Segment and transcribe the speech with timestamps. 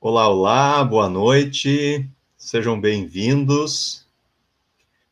[0.00, 4.06] Olá, olá, boa noite, sejam bem-vindos.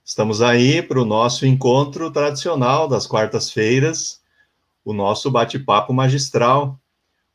[0.04, 4.20] Estamos aí para o nosso encontro tradicional das quartas-feiras,
[4.84, 6.78] o nosso bate-papo magistral,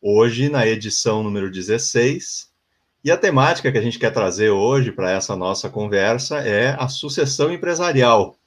[0.01, 2.49] hoje na edição número 16.
[3.03, 6.87] E a temática que a gente quer trazer hoje para essa nossa conversa é a
[6.87, 8.37] sucessão empresarial,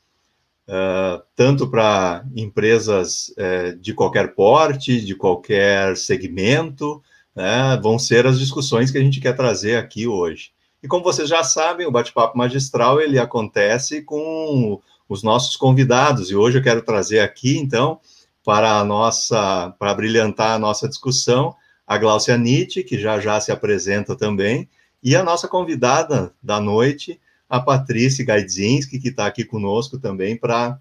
[0.66, 7.02] uh, tanto para empresas uh, de qualquer porte, de qualquer segmento,
[7.34, 10.52] né, vão ser as discussões que a gente quer trazer aqui hoje.
[10.82, 16.36] E como vocês já sabem, o bate-papo magistral ele acontece com os nossos convidados e
[16.36, 18.00] hoje eu quero trazer aqui então
[18.44, 21.54] para a nossa para brilhantar a nossa discussão
[21.86, 24.68] a Glaucia Nietzsche, que já já se apresenta também,
[25.02, 30.78] e a nossa convidada da noite, a Patrícia Gaidzinski, que está aqui conosco também para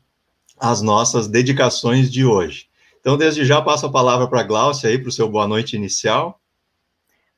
[0.57, 2.67] as nossas dedicações de hoje.
[3.01, 5.75] Então, desde já, passo a palavra para a Glaucia aí para o seu boa noite
[5.75, 6.39] inicial.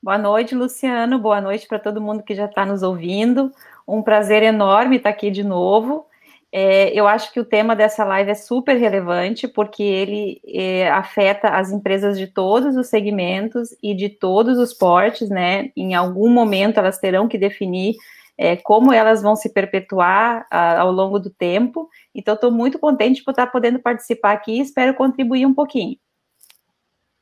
[0.06, 1.18] Boa noite, Luciano.
[1.18, 3.52] Boa noite para todo mundo que já está nos ouvindo.
[3.88, 6.06] Um prazer enorme estar aqui de novo.
[6.52, 11.50] É, eu acho que o tema dessa live é super relevante, porque ele é, afeta
[11.50, 15.72] as empresas de todos os segmentos e de todos os portes, né?
[15.76, 17.96] Em algum momento elas terão que definir
[18.38, 21.90] é, como elas vão se perpetuar a, ao longo do tempo.
[22.14, 25.98] Então, estou muito contente por estar podendo participar aqui e espero contribuir um pouquinho.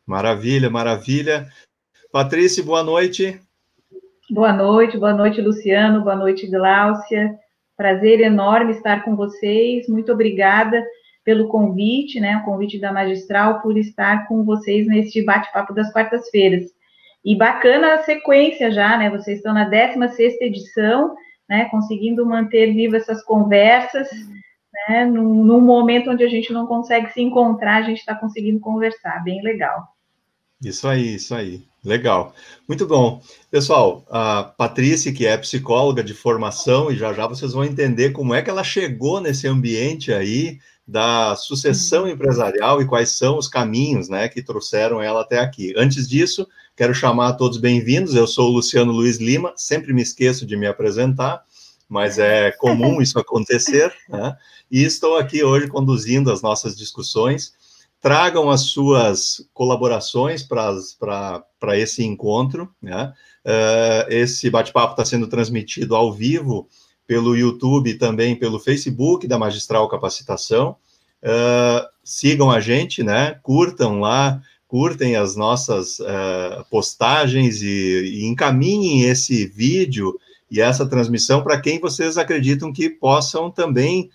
[0.06, 1.48] Maravilha, maravilha.
[2.14, 3.42] Patrícia, boa noite.
[4.30, 7.34] Boa noite, boa noite, Luciano, boa noite, Gláucia.
[7.76, 9.88] Prazer enorme estar com vocês.
[9.88, 10.86] Muito obrigada
[11.24, 12.38] pelo convite, né?
[12.38, 16.66] O convite da Magistral por estar com vocês neste bate-papo das quartas-feiras.
[17.26, 19.10] E bacana a sequência já, né?
[19.10, 21.16] Vocês estão na 16 edição,
[21.50, 21.66] né?
[21.72, 24.08] Conseguindo manter viva essas conversas,
[24.88, 25.04] né?
[25.06, 29.24] Num, num momento onde a gente não consegue se encontrar, a gente está conseguindo conversar.
[29.24, 29.88] Bem legal.
[30.64, 31.73] Isso aí, isso aí.
[31.84, 32.34] Legal.
[32.68, 33.22] Muito bom.
[33.52, 38.34] Pessoal, a Patrícia, que é psicóloga de formação, e já já vocês vão entender como
[38.34, 44.08] é que ela chegou nesse ambiente aí da sucessão empresarial e quais são os caminhos,
[44.08, 45.74] né, que trouxeram ela até aqui.
[45.78, 48.16] Antes disso, quero chamar a todos bem-vindos.
[48.16, 51.44] Eu sou o Luciano Luiz Lima, sempre me esqueço de me apresentar,
[51.90, 54.36] mas é comum isso acontecer, né?
[54.72, 57.54] E estou aqui hoje conduzindo as nossas discussões
[58.04, 61.42] tragam as suas colaborações para
[61.80, 62.70] esse encontro.
[62.82, 63.14] Né?
[63.46, 66.68] Uh, esse bate-papo está sendo transmitido ao vivo
[67.08, 70.76] pelo YouTube e também pelo Facebook da Magistral Capacitação.
[71.24, 73.40] Uh, sigam a gente, né?
[73.42, 80.20] curtam lá, curtem as nossas uh, postagens e, e encaminhem esse vídeo
[80.52, 84.12] e essa transmissão para quem vocês acreditam que possam também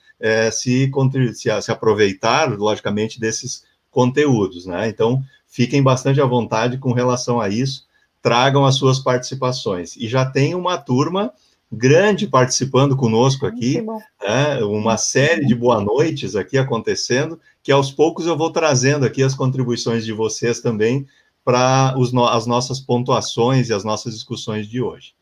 [0.53, 0.91] se,
[1.33, 3.63] se, se, aproveitar, logicamente, desses
[3.99, 4.89] conteúdos, né?
[4.89, 7.85] Então, fiquem bastante à vontade com relação a isso,
[8.23, 9.97] tragam as suas participações.
[9.97, 11.33] E já tem uma turma
[11.71, 14.63] grande participando conosco aqui, né?
[14.63, 19.35] uma série de boa noites aqui acontecendo, que aos poucos eu vou trazendo aqui as
[19.35, 21.05] contribuições de vocês também
[21.45, 25.13] para no as nossas pontuações e as nossas discussões de hoje.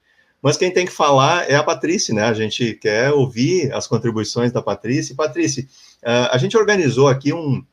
[0.42, 2.24] Mas quem tem que falar é a Patrícia, né?
[2.24, 5.16] A gente quer ouvir as contribuições da Patrícia.
[5.16, 5.66] Patrícia,
[6.02, 7.64] uh, a gente organizou aqui um,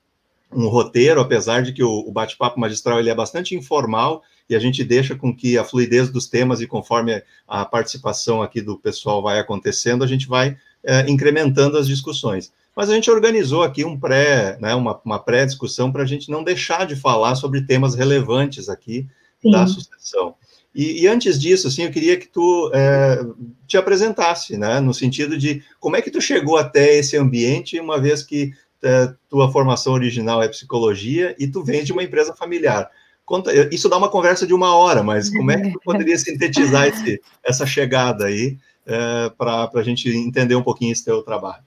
[0.56, 4.84] um roteiro, apesar de que o, bate-papo magistral ele é bastante informal e a gente
[4.84, 9.40] deixa com que a fluidez dos temas e conforme a participação aqui do pessoal vai
[9.40, 12.52] acontecendo, a gente vai é, incrementando as discussões.
[12.75, 16.44] Mas a gente organizou aqui um pré, né, uma, uma pré-discussão para a gente não
[16.44, 19.08] deixar de falar sobre temas relevantes aqui
[19.42, 19.52] Sim.
[19.52, 20.36] da sucessão.
[20.74, 23.24] E, e, antes disso, assim, eu queria que tu é,
[23.68, 28.02] te apresentasse, né, no sentido de como é que tu chegou até esse ambiente, uma
[28.02, 28.53] vez que
[28.84, 32.90] é, tua formação original é psicologia e tu vem de uma empresa familiar.
[33.26, 36.88] Conta, isso dá uma conversa de uma hora, mas como é que tu poderia sintetizar
[36.88, 41.64] esse, essa chegada aí é, para a gente entender um pouquinho esse teu trabalho?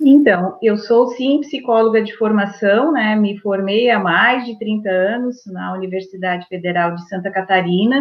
[0.00, 3.16] Então, eu sou sim psicóloga de formação, né?
[3.16, 8.00] Me formei há mais de 30 anos na Universidade Federal de Santa Catarina.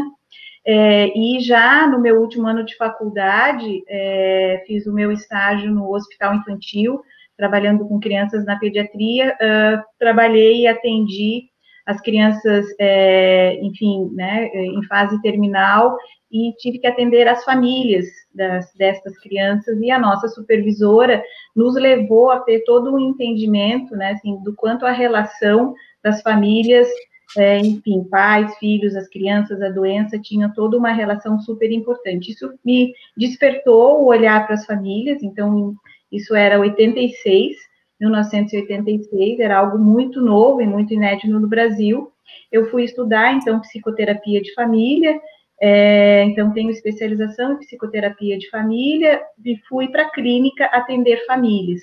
[0.66, 5.92] É, e já no meu último ano de faculdade, é, fiz o meu estágio no
[5.92, 7.02] Hospital Infantil,
[7.38, 11.46] trabalhando com crianças na pediatria, uh, trabalhei e atendi
[11.88, 15.96] as crianças, é, enfim, né, em fase terminal
[16.30, 18.06] e tive que atender as famílias
[18.36, 21.24] das, dessas crianças e a nossa supervisora
[21.56, 25.74] nos levou a ter todo um entendimento, né, assim, do quanto a relação
[26.04, 26.90] das famílias,
[27.38, 32.32] é, enfim, pais, filhos, as crianças, a doença, tinha toda uma relação super importante.
[32.32, 35.74] Isso me despertou o olhar para as famílias, então
[36.12, 37.56] isso era 86,
[38.00, 42.12] 1986, era algo muito novo e muito inédito no Brasil.
[42.52, 45.20] Eu fui estudar, então, psicoterapia de família,
[45.60, 51.82] É, então, tenho especialização em psicoterapia de família e fui para a clínica atender famílias.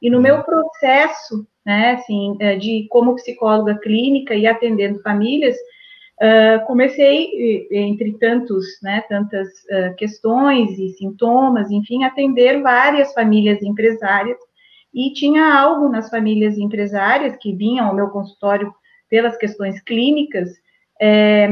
[0.00, 5.56] E no meu processo, né, assim, é, de como psicóloga clínica e atendendo famílias,
[6.22, 14.38] uh, comecei, entre tantos, né, tantas uh, questões e sintomas, enfim, atender várias famílias empresárias.
[14.94, 18.72] E tinha algo nas famílias empresárias que vinham ao meu consultório
[19.10, 20.50] pelas questões clínicas,
[21.00, 21.48] é,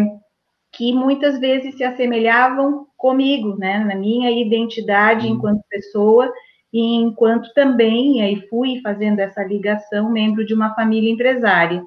[0.73, 5.35] que muitas vezes se assemelhavam comigo, né, na minha identidade uhum.
[5.35, 6.33] enquanto pessoa
[6.73, 11.85] e enquanto também, aí fui fazendo essa ligação, membro de uma família empresária.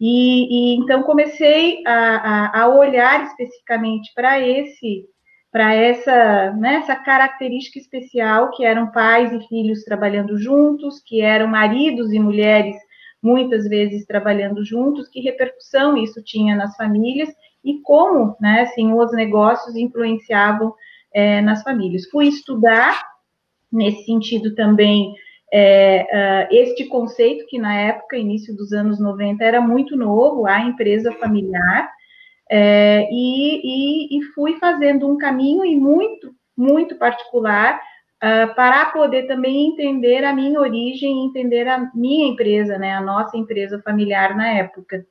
[0.00, 5.06] E, e então comecei a, a, a olhar especificamente para esse,
[5.50, 11.46] para essa, né, essa característica especial que eram pais e filhos trabalhando juntos, que eram
[11.46, 12.76] maridos e mulheres
[13.22, 17.28] muitas vezes trabalhando juntos, que repercussão isso tinha nas famílias
[17.64, 20.74] e como, né, assim, os negócios influenciavam
[21.12, 22.08] é, nas famílias.
[22.10, 23.02] Fui estudar
[23.72, 25.14] nesse sentido também
[25.52, 30.60] é, uh, este conceito que na época, início dos anos 90, era muito novo, a
[30.60, 31.90] empresa familiar,
[32.50, 37.80] é, e, e, e, fui fazendo um caminho e muito, muito particular
[38.22, 43.36] uh, para poder também entender a minha origem, entender a minha empresa, né, a nossa
[43.36, 45.04] empresa familiar na época.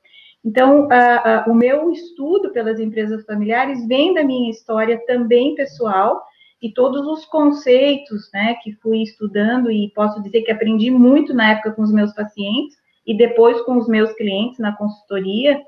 [0.45, 6.23] Então, uh, o meu estudo pelas empresas familiares vem da minha história também pessoal
[6.61, 11.51] e todos os conceitos, né, que fui estudando e posso dizer que aprendi muito na
[11.51, 15.61] época com os meus pacientes e depois com os meus clientes na consultoria,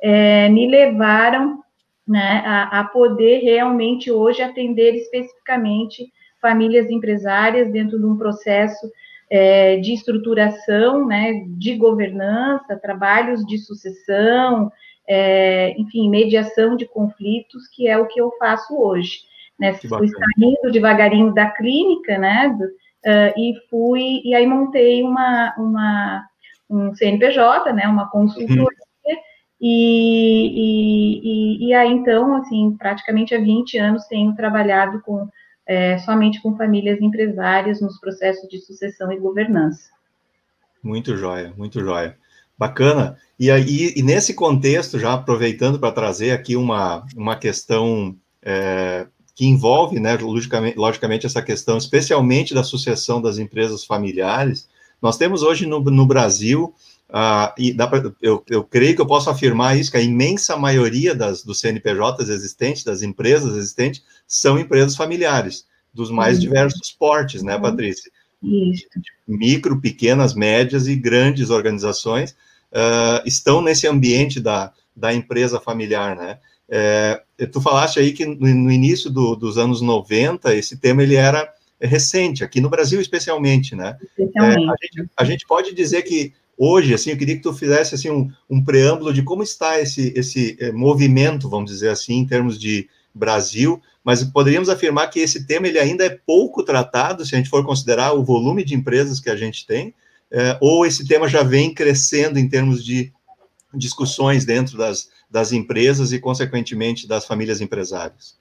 [0.00, 1.62] é, me levaram
[2.06, 8.90] né, a, a poder realmente hoje atender especificamente famílias empresárias dentro de um processo
[9.30, 14.70] é, de estruturação, né, de governança, trabalhos de sucessão,
[15.08, 19.20] é, enfim, mediação de conflitos, que é o que eu faço hoje.
[19.62, 19.74] Né?
[19.74, 26.26] Fui saindo devagarinho da clínica, né, do, uh, e fui, e aí montei uma, uma,
[26.68, 29.16] um CNPJ, né, uma consultoria, uhum.
[29.60, 35.28] e, e, e, e aí, então, assim, praticamente há 20 anos tenho trabalhado com
[35.64, 39.90] é, somente com famílias empresárias nos processos de sucessão e governança.
[40.82, 42.16] Muito joia, muito joia.
[42.58, 43.16] Bacana.
[43.38, 49.06] E aí, e nesse contexto, já aproveitando para trazer aqui uma, uma questão é,
[49.42, 54.68] que envolve, né, logicamente, logicamente, essa questão, especialmente da sucessão das empresas familiares,
[55.02, 56.72] nós temos hoje no, no Brasil
[57.10, 60.56] Uh, e dá pra, eu, eu creio que eu posso afirmar isso, que a imensa
[60.56, 66.44] maioria das, dos CNPJs existentes, das empresas existentes, são empresas familiares, dos mais uhum.
[66.44, 67.60] diversos portes, né, uhum.
[67.60, 68.10] Patrícia?
[69.28, 72.30] Micro, pequenas, médias e grandes organizações
[72.72, 76.38] uh, estão nesse ambiente da, da empresa familiar, né?
[76.74, 77.22] É,
[77.52, 81.52] tu falaste aí que no, no início do, dos anos 90, esse tema ele era
[81.78, 83.98] recente, aqui no Brasil especialmente, né?
[84.18, 84.64] Especialmente.
[84.64, 87.94] É, a, gente, a gente pode dizer que hoje, assim, eu queria que tu fizesse,
[87.94, 92.26] assim, um, um preâmbulo de como está esse, esse eh, movimento, vamos dizer assim, em
[92.26, 97.34] termos de Brasil, mas poderíamos afirmar que esse tema ele ainda é pouco tratado, se
[97.34, 99.92] a gente for considerar o volume de empresas que a gente tem,
[100.30, 103.12] eh, ou esse tema já vem crescendo em termos de
[103.74, 108.38] discussões dentro das, das empresas e, consequentemente, das famílias empresárias?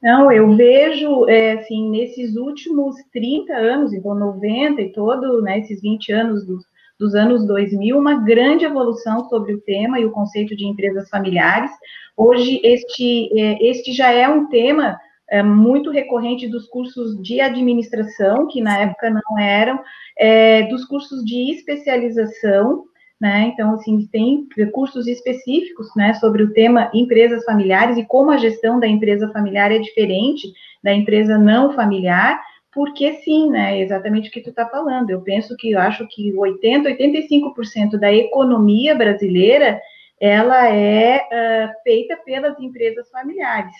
[0.00, 5.82] Não, eu vejo, é, assim, nesses últimos 30 anos, então 90 e todo, né, esses
[5.82, 6.60] 20 anos do,
[6.96, 11.72] dos anos 2000, uma grande evolução sobre o tema e o conceito de empresas familiares.
[12.16, 14.96] Hoje, este, é, este já é um tema
[15.28, 19.80] é, muito recorrente dos cursos de administração, que na época não eram,
[20.16, 22.84] é, dos cursos de especialização,
[23.20, 23.50] né?
[23.52, 28.78] Então, assim, tem cursos específicos, né, sobre o tema empresas familiares e como a gestão
[28.78, 32.40] da empresa familiar é diferente da empresa não familiar,
[32.72, 33.80] porque sim, né?
[33.80, 35.08] Exatamente o que tu está falando.
[35.08, 39.80] Eu penso que eu acho que 80, 85% da economia brasileira
[40.20, 43.74] ela é uh, feita pelas empresas familiares,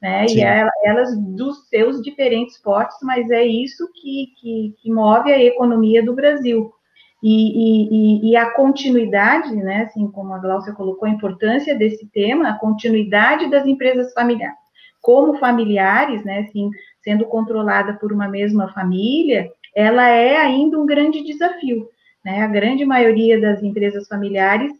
[0.00, 0.26] né?
[0.26, 0.38] Sim.
[0.38, 5.42] E ela, elas dos seus diferentes portos, mas é isso que, que, que move a
[5.42, 6.72] economia do Brasil.
[7.22, 12.48] E, e, e, a continuidade, né, assim como a Glaucia colocou, a importância desse tema,
[12.48, 14.56] a continuidade das empresas familiares.
[15.00, 16.70] Como familiares, né, assim,
[17.02, 21.88] sendo controlada por uma mesma família, ela é ainda um grande desafio.
[22.24, 22.42] Né?
[22.42, 24.72] A grande maioria das empresas familiares,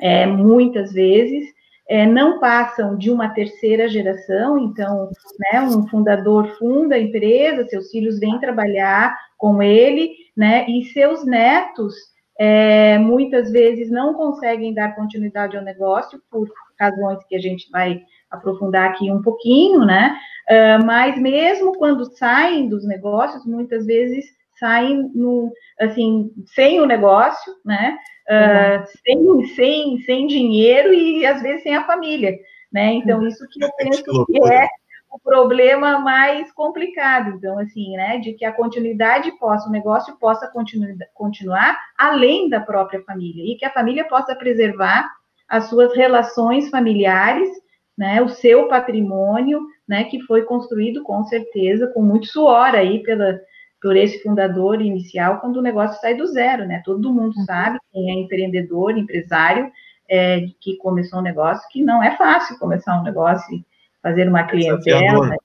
[0.00, 1.44] é, muitas vezes,
[1.88, 7.90] é, não passam de uma terceira geração, então, né, um fundador funda a empresa, seus
[7.90, 11.94] filhos vêm trabalhar com ele, né, e seus netos
[12.38, 18.02] é, muitas vezes não conseguem dar continuidade ao negócio por razões que a gente vai
[18.30, 20.16] aprofundar aqui um pouquinho, né?
[20.50, 24.24] Uh, mas mesmo quando saem dos negócios, muitas vezes
[24.58, 27.96] saem no, assim, sem o negócio, né?
[28.28, 32.36] Uh, sem, sem, sem dinheiro e às vezes sem a família,
[32.72, 32.94] né?
[32.94, 34.68] Então, isso que eu penso que é
[35.12, 40.48] o problema mais complicado, então, assim, né, de que a continuidade possa, o negócio possa
[40.48, 45.06] continu, continuar além da própria família, e que a família possa preservar
[45.46, 47.50] as suas relações familiares,
[47.96, 53.38] né, o seu patrimônio, né, que foi construído com certeza, com muito suor aí pela,
[53.82, 57.44] por esse fundador inicial, quando o negócio sai do zero, né, todo mundo uhum.
[57.44, 59.70] sabe, quem é empreendedor, empresário,
[60.08, 63.62] é, que começou um negócio, que não é fácil começar um negócio,
[64.02, 65.36] fazer uma clientela, né?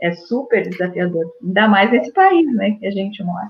[0.00, 3.48] é super desafiador, ainda mais nesse país, né, que a gente mora.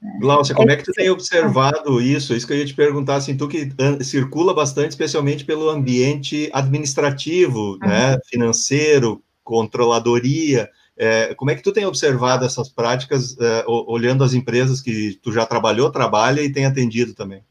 [0.00, 0.16] Né?
[0.20, 2.34] Glaucia, como é que tu tem observado isso?
[2.34, 3.68] Isso que eu ia te perguntar, assim, tu que
[4.02, 7.78] circula bastante, especialmente pelo ambiente administrativo, uhum.
[7.88, 14.34] né, financeiro, controladoria, é, como é que tu tem observado essas práticas, é, olhando as
[14.34, 17.42] empresas que tu já trabalhou, trabalha e tem atendido também?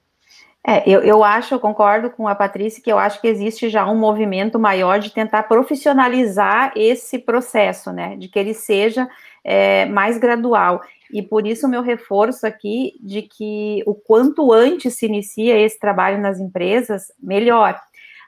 [0.69, 3.89] É, eu, eu acho, eu concordo com a Patrícia, que eu acho que existe já
[3.89, 8.17] um movimento maior de tentar profissionalizar esse processo, né?
[8.17, 9.07] De que ele seja
[9.45, 10.81] é, mais gradual.
[11.09, 15.79] E por isso o meu reforço aqui de que o quanto antes se inicia esse
[15.79, 17.79] trabalho nas empresas, melhor.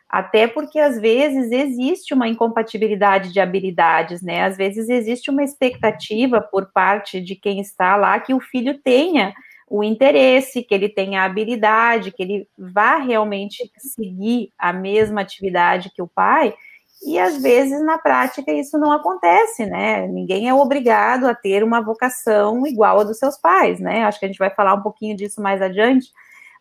[0.08, 4.46] Até porque às vezes existe uma incompatibilidade de habilidades, né?
[4.46, 9.34] Às vezes existe uma expectativa por parte de quem está lá que o filho tenha
[9.70, 15.92] o interesse, que ele tenha a habilidade, que ele vá realmente seguir a mesma atividade
[15.94, 16.54] que o pai,
[17.02, 20.06] e às vezes na prática isso não acontece, né?
[20.08, 24.04] Ninguém é obrigado a ter uma vocação igual a dos seus pais, né?
[24.04, 26.12] Acho que a gente vai falar um pouquinho disso mais adiante,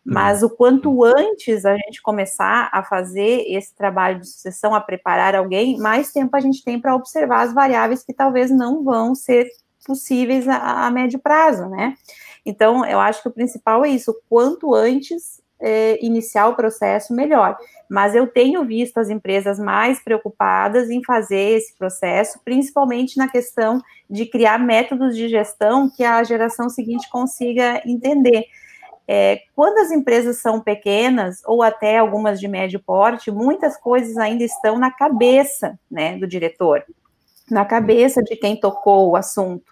[0.05, 5.35] mas o quanto antes a gente começar a fazer esse trabalho de sucessão, a preparar
[5.35, 9.49] alguém, mais tempo a gente tem para observar as variáveis que talvez não vão ser
[9.85, 11.95] possíveis a, a médio prazo, né?
[12.45, 17.57] Então, eu acho que o principal é isso, quanto antes é, iniciar o processo, melhor.
[17.89, 23.81] Mas eu tenho visto as empresas mais preocupadas em fazer esse processo, principalmente na questão
[24.09, 28.45] de criar métodos de gestão que a geração seguinte consiga entender.
[29.11, 34.43] É, quando as empresas são pequenas, ou até algumas de médio porte, muitas coisas ainda
[34.43, 36.83] estão na cabeça né, do diretor,
[37.49, 39.65] na cabeça de quem tocou o assunto.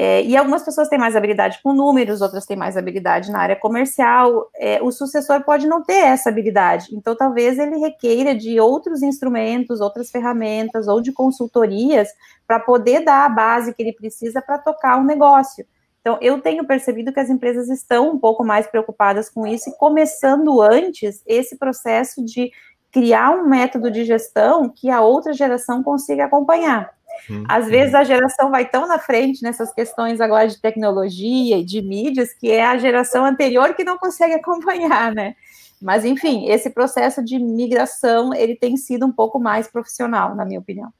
[0.00, 3.56] É, e algumas pessoas têm mais habilidade com números, outras têm mais habilidade na área
[3.56, 4.48] comercial.
[4.54, 9.80] É, o sucessor pode não ter essa habilidade, então talvez ele requeira de outros instrumentos,
[9.80, 12.08] outras ferramentas ou de consultorias
[12.46, 15.66] para poder dar a base que ele precisa para tocar o um negócio.
[16.00, 19.76] Então, eu tenho percebido que as empresas estão um pouco mais preocupadas com isso e
[19.76, 22.52] começando antes esse processo de
[22.92, 26.96] criar um método de gestão que a outra geração consiga acompanhar.
[27.30, 31.64] Hum, Às vezes a geração vai tão na frente nessas questões agora de tecnologia e
[31.64, 35.34] de mídias que é a geração anterior que não consegue acompanhar, né?
[35.80, 40.58] Mas enfim, esse processo de migração ele tem sido um pouco mais profissional, na minha
[40.58, 40.92] opinião.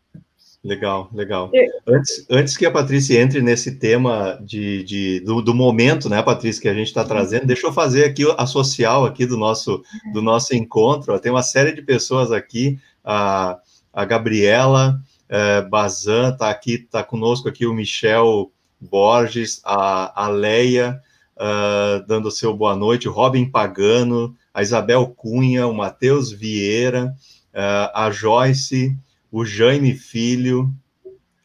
[0.63, 1.51] Legal, legal.
[1.87, 6.61] Antes, antes que a Patrícia entre nesse tema de, de do, do, momento, né, Patrícia,
[6.61, 9.83] que a gente está trazendo, deixa eu fazer aqui a social aqui do nosso,
[10.13, 11.19] do nosso encontro.
[11.21, 13.59] Tem uma série de pessoas aqui, a,
[13.93, 21.01] a Gabriela, é, Bazan, está aqui, está conosco aqui o Michel Borges, a, a Leia,
[21.37, 27.15] uh, dando seu boa noite, o Robin Pagano, a Isabel Cunha, o Matheus Vieira,
[27.55, 28.97] uh, a Joyce,
[29.31, 30.73] o Jaime Filho,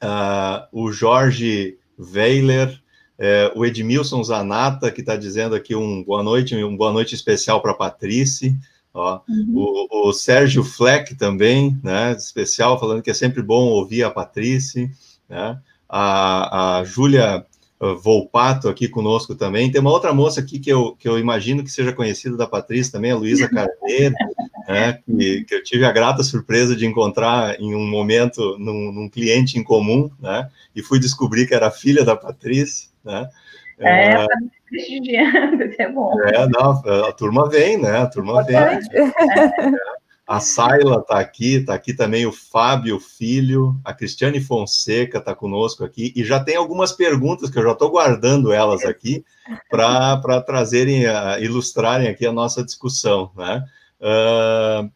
[0.02, 2.82] uh, o Jorge Weiler,
[3.20, 7.62] uh, o Edmilson Zanata, que está dizendo aqui um boa noite, um boa noite especial
[7.62, 8.56] para a Patrícia,
[8.94, 9.54] Ó, uhum.
[9.56, 14.88] o, o, Sérgio Fleck também, né, especial, falando que é sempre bom ouvir a Patrícia,
[15.28, 15.60] né,
[15.90, 17.44] a, a Júlia
[17.82, 21.64] uh, Volpato aqui conosco também, tem uma outra moça aqui que eu, que eu imagino
[21.64, 24.14] que seja conhecida da Patrícia também, a Luísa Carneiro,
[24.68, 29.10] né, que, que, eu tive a grata surpresa de encontrar em um momento num, num
[29.10, 33.28] cliente em comum, né, e fui descobrir que era filha da Patrícia, né,
[33.84, 34.28] é, é
[34.70, 36.20] prestigiando, é bom.
[36.22, 37.98] É, não, a turma vem, né?
[37.98, 38.56] A turma vem.
[38.56, 38.80] É.
[40.26, 45.84] A Saila está aqui, está aqui também o Fábio Filho, a Cristiane Fonseca está conosco
[45.84, 49.26] aqui, e já tem algumas perguntas que eu já estou guardando elas aqui
[49.70, 53.66] para trazerem, uh, ilustrarem aqui a nossa discussão, né?
[54.00, 54.90] Uh,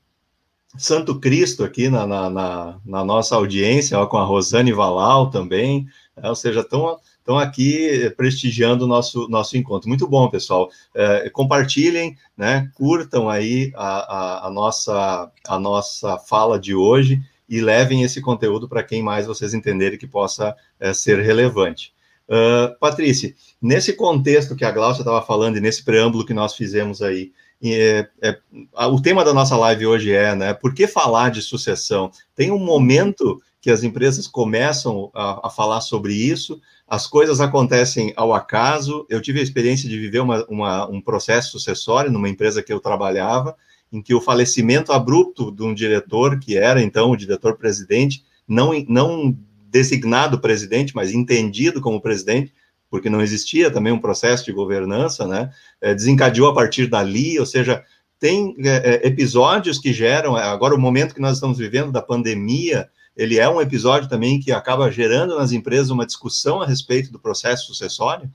[0.77, 5.87] Santo Cristo aqui na, na, na, na nossa audiência, ó, com a Rosane Valal também,
[6.15, 6.29] né?
[6.29, 6.97] ou seja, estão
[7.27, 9.89] estão aqui prestigiando o nosso, nosso encontro.
[9.89, 10.69] Muito bom, pessoal.
[10.95, 17.59] É, compartilhem, né, curtam aí a, a, a, nossa, a nossa fala de hoje e
[17.59, 21.93] levem esse conteúdo para quem mais vocês entenderem que possa é, ser relevante.
[22.29, 27.01] Uh, Patrícia, nesse contexto que a Glaucia estava falando e nesse preâmbulo que nós fizemos
[27.01, 27.31] aí,
[27.63, 28.37] é, é,
[28.85, 32.11] o tema da nossa live hoje é, né, por que falar de sucessão?
[32.35, 38.13] Tem um momento que as empresas começam a, a, falar sobre isso, as coisas acontecem
[38.15, 39.05] ao acaso.
[39.09, 42.79] Eu tive a experiência de viver uma, uma, um processo sucessório numa empresa que eu
[42.79, 43.55] trabalhava,
[43.91, 49.37] em que o falecimento abrupto de um diretor, que era então o diretor-presidente, não, não
[49.69, 52.53] designado presidente, mas entendido como presidente,
[52.89, 55.49] porque não existia também um processo de governança, né?
[55.81, 57.83] É, desencadeou a partir dali, ou seja,
[58.19, 60.35] tem é, episódios que geram.
[60.35, 64.51] Agora, o momento que nós estamos vivendo da pandemia, ele é um episódio também que
[64.51, 68.29] acaba gerando nas empresas uma discussão a respeito do processo sucessório?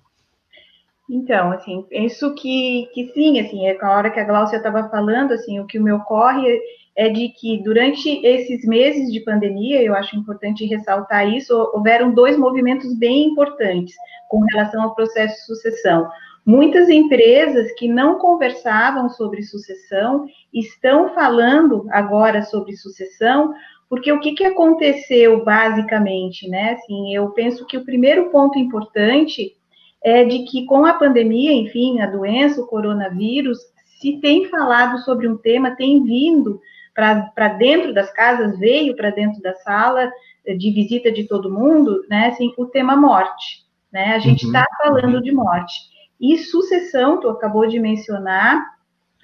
[1.09, 5.33] Então, assim, penso que, que sim, assim, é a hora que a Glaucia estava falando,
[5.33, 6.61] assim, o que me ocorre
[6.97, 12.37] é de que durante esses meses de pandemia, eu acho importante ressaltar isso, houveram dois
[12.37, 13.95] movimentos bem importantes
[14.29, 16.09] com relação ao processo de sucessão.
[16.45, 23.55] Muitas empresas que não conversavam sobre sucessão estão falando agora sobre sucessão,
[23.93, 26.73] porque o que, que aconteceu basicamente, né?
[26.73, 29.55] Assim, eu penso que o primeiro ponto importante
[30.03, 33.59] é de que com a pandemia, enfim, a doença, o coronavírus,
[34.01, 36.59] se tem falado sobre um tema, tem vindo
[36.95, 40.11] para dentro das casas, veio para dentro da sala
[40.47, 44.87] de visita de todo mundo, né, assim, o tema morte, né, a gente está uhum.
[44.87, 45.75] falando de morte.
[46.19, 48.65] E sucessão, tu acabou de mencionar,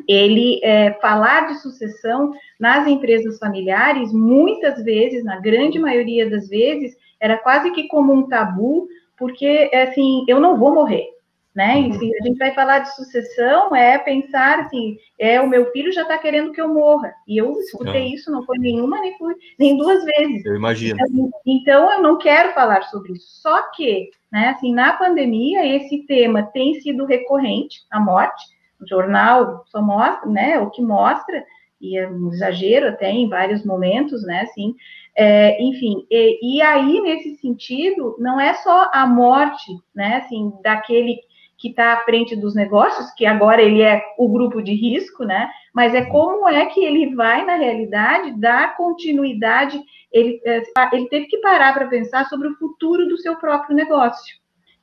[0.06, 6.96] ele é, falar de sucessão nas empresas familiares, muitas vezes, na grande maioria das vezes,
[7.20, 11.06] era quase que como um tabu, porque, assim, eu não vou morrer,
[11.54, 11.80] né?
[11.80, 11.92] E uhum.
[11.98, 16.02] se a gente vai falar de sucessão, é pensar assim, é o meu filho já
[16.02, 17.12] está querendo que eu morra.
[17.26, 18.14] E eu escutei ah.
[18.14, 20.44] isso, não foi nenhuma, nem, foi, nem duas vezes.
[20.44, 20.96] Eu imagino.
[21.00, 23.40] Então, então, eu não quero falar sobre isso.
[23.42, 28.57] Só que, né, assim, na pandemia, esse tema tem sido recorrente, a morte.
[28.80, 31.44] O jornal só mostra, né, o que mostra,
[31.80, 34.74] e é um exagero até em vários momentos, né, assim,
[35.16, 41.18] é, enfim, e, e, aí, nesse sentido, não é só a morte, né, assim, daquele
[41.58, 45.50] que está à frente dos negócios, que agora ele é o grupo de risco, né?
[45.74, 49.82] Mas é como é que ele vai, na realidade, dar continuidade.
[50.12, 50.62] Ele, é,
[50.92, 54.36] ele teve que parar para pensar sobre o futuro do seu próprio negócio.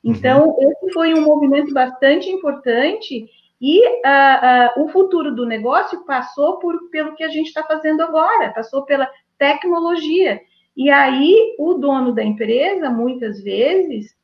[0.04, 0.70] Então, uhum.
[0.70, 3.26] esse foi um movimento bastante importante
[3.60, 8.02] e uh, uh, o futuro do negócio passou por, pelo que a gente está fazendo
[8.02, 10.40] agora, passou pela tecnologia.
[10.76, 14.14] E aí, o dono da empresa, muitas vezes,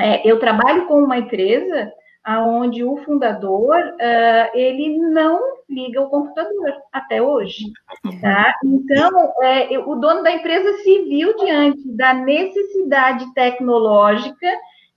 [0.00, 1.92] é, eu trabalho com uma empresa
[2.26, 7.64] onde o fundador uh, ele não liga o computador até hoje,
[8.22, 8.54] tá?
[8.64, 9.10] Então
[9.42, 14.48] é, o dono da empresa se viu diante da necessidade tecnológica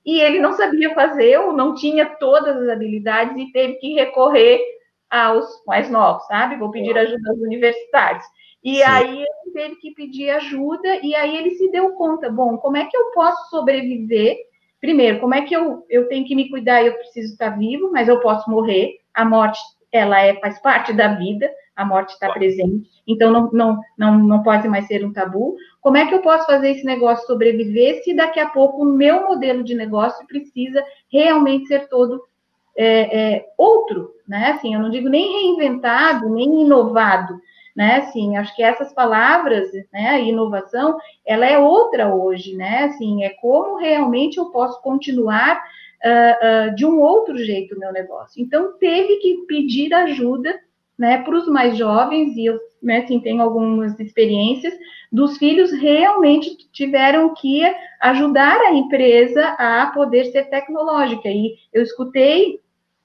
[0.07, 4.61] e ele não sabia fazer ou não tinha todas as habilidades e teve que recorrer
[5.09, 6.55] aos mais novos, sabe?
[6.55, 8.23] Vou pedir ajuda aos universitários.
[8.63, 8.83] E Sim.
[8.83, 12.85] aí ele teve que pedir ajuda e aí ele se deu conta, bom, como é
[12.85, 14.37] que eu posso sobreviver
[14.79, 16.85] primeiro, como é que eu, eu tenho que me cuidar?
[16.85, 18.99] Eu preciso estar vivo, mas eu posso morrer.
[19.13, 19.59] A morte,
[19.91, 24.43] ela é, faz parte da vida, a morte está presente, então não, não, não, não
[24.43, 25.55] pode mais ser um tabu.
[25.79, 29.27] Como é que eu posso fazer esse negócio sobreviver se daqui a pouco o meu
[29.27, 32.21] modelo de negócio precisa realmente ser todo
[32.75, 34.51] é, é, outro, né?
[34.51, 37.39] Assim, eu não digo nem reinventado, nem inovado,
[37.75, 37.97] né?
[37.97, 42.85] Assim, acho que essas palavras, né, a inovação, ela é outra hoje, né?
[42.85, 45.61] Assim, é como realmente eu posso continuar
[46.03, 48.41] uh, uh, de um outro jeito o meu negócio.
[48.41, 50.59] Então, teve que pedir ajuda,
[50.97, 54.73] né, para os mais jovens, e eu, né, assim, tenho algumas experiências,
[55.11, 57.61] dos filhos realmente tiveram que
[58.01, 61.29] ajudar a empresa a poder ser tecnológica.
[61.29, 62.59] E eu escutei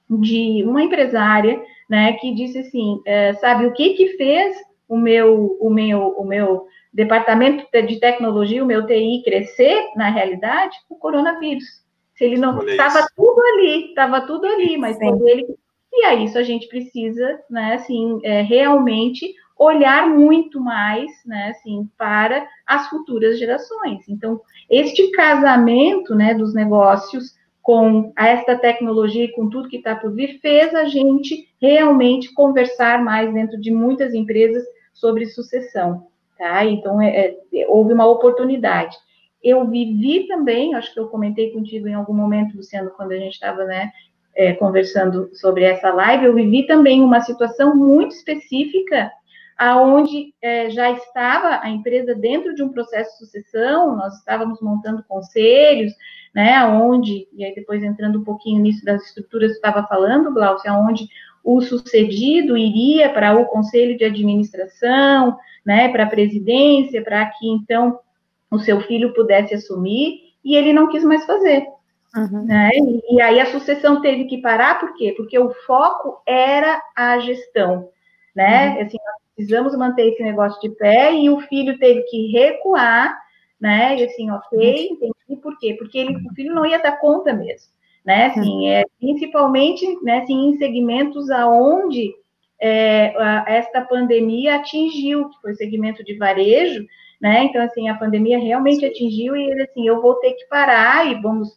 [0.08, 4.56] de uma empresária né, que disse assim, é, sabe, o que que fez
[4.88, 10.76] o meu, o meu, o meu departamento de tecnologia, o meu TI crescer, na realidade,
[10.88, 11.82] o coronavírus.
[12.14, 15.46] Se ele não estava tudo ali, estava tudo ali, mas quando ele
[15.92, 21.88] e aí isso a gente precisa, né, assim, é, realmente olhar muito mais, né, assim,
[21.96, 24.08] para as futuras gerações.
[24.08, 30.12] Então, este casamento, né, dos negócios com esta tecnologia e com tudo que está por
[30.12, 36.64] vir, fez a gente realmente conversar mais dentro de muitas empresas sobre sucessão, tá?
[36.64, 38.96] Então, é, é, houve uma oportunidade.
[39.40, 43.34] Eu vivi também, acho que eu comentei contigo em algum momento, Luciano, quando a gente
[43.34, 43.92] estava, né,
[44.34, 49.10] é, conversando sobre essa live, eu vivi também uma situação muito específica,
[49.58, 55.04] aonde é, já estava a empresa dentro de um processo de sucessão, nós estávamos montando
[55.06, 55.92] conselhos,
[56.34, 60.72] né, onde, e aí depois entrando um pouquinho nisso das estruturas que estava falando, Glaucia,
[60.72, 61.06] onde
[61.44, 67.98] o sucedido iria para o conselho de administração, né, para a presidência, para que então
[68.50, 71.66] o seu filho pudesse assumir, e ele não quis mais fazer.
[72.14, 72.44] Uhum.
[72.44, 72.70] Né?
[73.10, 75.14] E, aí a sucessão teve que parar, por quê?
[75.16, 77.88] Porque o foco era a gestão,
[78.36, 78.74] né?
[78.74, 78.82] Uhum.
[78.82, 83.18] Assim, nós precisamos manter esse negócio de pé, e o filho teve que recuar,
[83.58, 83.98] né?
[83.98, 84.96] E assim, ok, uhum.
[84.96, 85.74] entendi por quê?
[85.78, 87.72] Porque ele, o filho não ia dar conta mesmo,
[88.04, 88.26] né?
[88.26, 92.14] Assim, é, principalmente né, assim, em segmentos aonde
[92.60, 96.86] é, a, esta pandemia atingiu, que foi o segmento de varejo,
[97.20, 97.44] né?
[97.44, 101.14] Então, assim, a pandemia realmente atingiu e ele, assim, eu vou ter que parar e
[101.22, 101.56] vamos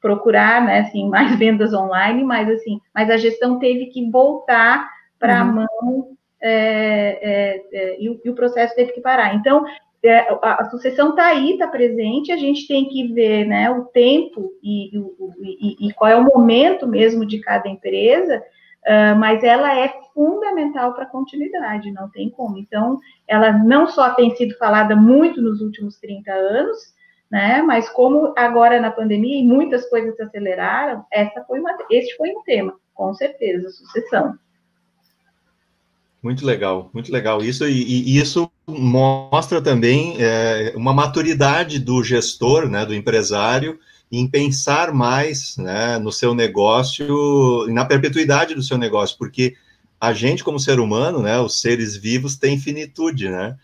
[0.00, 5.40] procurar, né, assim, mais vendas online, mas, assim, mas a gestão teve que voltar para
[5.40, 5.52] a uhum.
[5.52, 9.34] mão é, é, é, e, o, e, o, processo teve que parar.
[9.34, 9.64] Então,
[10.02, 13.84] é, a, a, sucessão está aí, está presente, a gente tem que ver, né, o
[13.86, 18.42] tempo e, e, e qual é o momento mesmo de cada empresa,
[18.86, 22.56] Uh, mas ela é fundamental para a continuidade, não tem como.
[22.56, 26.94] Então, ela não só tem sido falada muito nos últimos 30 anos,
[27.30, 32.16] né, mas como agora na pandemia e muitas coisas se aceleraram, essa foi uma, este
[32.16, 34.38] foi um tema, com certeza, sucessão.
[36.22, 37.42] Muito legal, muito legal.
[37.42, 43.78] Isso e, e isso mostra também é, uma maturidade do gestor, né, do empresário,
[44.10, 49.54] em pensar mais né, no seu negócio na perpetuidade do seu negócio, porque
[50.00, 53.56] a gente, como ser humano, né, os seres vivos, tem finitude, né?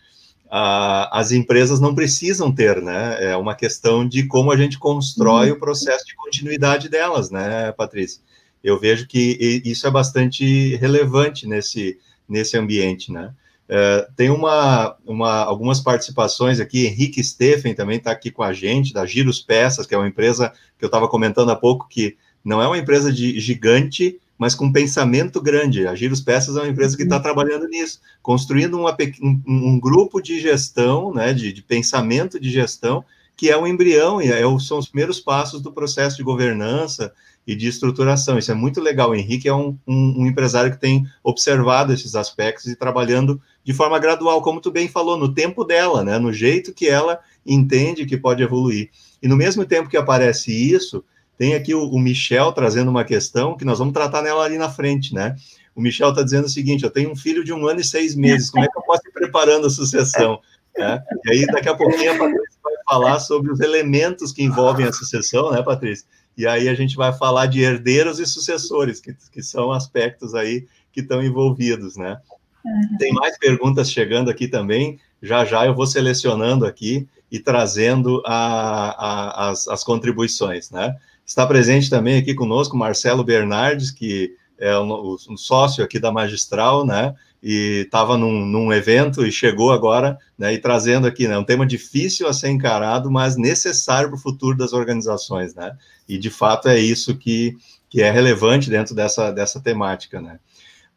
[0.49, 3.31] As empresas não precisam ter, né?
[3.31, 5.57] É uma questão de como a gente constrói uhum.
[5.57, 8.21] o processo de continuidade delas, né, Patrícia?
[8.63, 13.33] Eu vejo que isso é bastante relevante nesse, nesse ambiente, né?
[13.67, 18.93] É, tem uma, uma, algumas participações aqui, Henrique Steffen também está aqui com a gente,
[18.93, 22.61] da Giros Peças, que é uma empresa que eu estava comentando há pouco, que não
[22.61, 25.87] é uma empresa de gigante, mas com pensamento grande.
[25.87, 27.21] A Giros Peças é uma empresa que está uhum.
[27.21, 33.03] trabalhando nisso, construindo uma, um, um, grupo de gestão, né, de, de, pensamento de gestão,
[33.35, 37.13] que é o embrião e é, são os primeiros passos do processo de governança
[37.45, 38.37] e de estruturação.
[38.37, 39.11] Isso é muito legal.
[39.11, 43.73] O Henrique é um, um, um empresário que tem observado esses aspectos e trabalhando de
[43.73, 48.05] forma gradual, como tu bem falou, no tempo dela, né, no jeito que ela entende
[48.05, 48.89] que pode evoluir.
[49.21, 51.03] E no mesmo tempo que aparece isso,
[51.37, 54.69] tem aqui o, o Michel trazendo uma questão que nós vamos tratar nela ali na
[54.69, 55.35] frente, né?
[55.75, 58.15] O Michel está dizendo o seguinte: eu tenho um filho de um ano e seis
[58.15, 60.39] meses, como é que eu posso ir preparando a sucessão?
[60.77, 61.01] Né?
[61.23, 64.91] E aí, daqui a pouquinho, a Patrícia vai falar sobre os elementos que envolvem a
[64.91, 66.05] sucessão, né, Patrícia?
[66.37, 70.67] E aí a gente vai falar de herdeiros e sucessores, que, que são aspectos aí
[70.91, 72.17] que estão envolvidos, né?
[72.65, 72.97] Uhum.
[72.97, 74.99] Tem mais perguntas chegando aqui também.
[75.21, 80.95] Já já eu vou selecionando aqui e trazendo a, a, as, as contribuições, né?
[81.25, 86.85] Está presente também aqui conosco Marcelo Bernardes, que é um, um sócio aqui da Magistral,
[86.85, 87.13] né?
[87.41, 90.53] E estava num, num, evento e chegou agora, né?
[90.53, 91.37] E trazendo aqui, né?
[91.37, 95.75] Um tema difícil a ser encarado, mas necessário para o futuro das organizações, né?
[96.07, 97.57] E de fato é isso que,
[97.89, 100.39] que é relevante dentro dessa, dessa temática, né?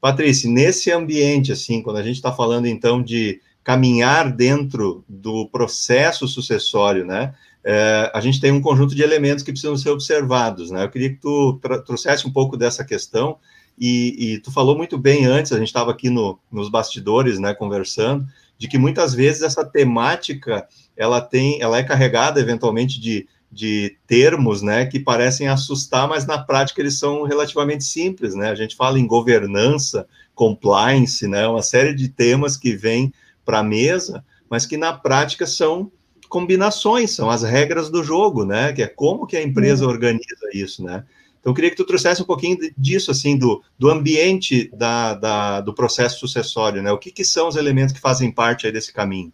[0.00, 6.28] Patrícia, nesse ambiente, assim, quando a gente está falando então de caminhar dentro do processo
[6.28, 7.34] sucessório, né?
[7.64, 10.84] É, a gente tem um conjunto de elementos que precisam ser observados, né?
[10.84, 13.38] Eu queria que tu trouxesse um pouco dessa questão,
[13.80, 17.54] e, e tu falou muito bem antes, a gente estava aqui no, nos bastidores, né,
[17.54, 18.26] conversando,
[18.58, 20.66] de que muitas vezes essa temática,
[20.96, 26.38] ela tem, ela é carregada eventualmente de, de termos, né, que parecem assustar, mas na
[26.38, 28.50] prática eles são relativamente simples, né?
[28.50, 33.12] A gente fala em governança, compliance, né, uma série de temas que vêm
[33.44, 35.90] para a mesa, mas que na prática são
[36.28, 38.72] combinações, são as regras do jogo, né?
[38.72, 39.90] Que é como que a empresa uhum.
[39.90, 41.04] organiza isso, né?
[41.40, 45.60] Então, eu queria que tu trouxesse um pouquinho disso, assim, do, do ambiente da, da,
[45.60, 46.92] do processo sucessório, né?
[46.92, 49.32] O que, que são os elementos que fazem parte aí desse caminho?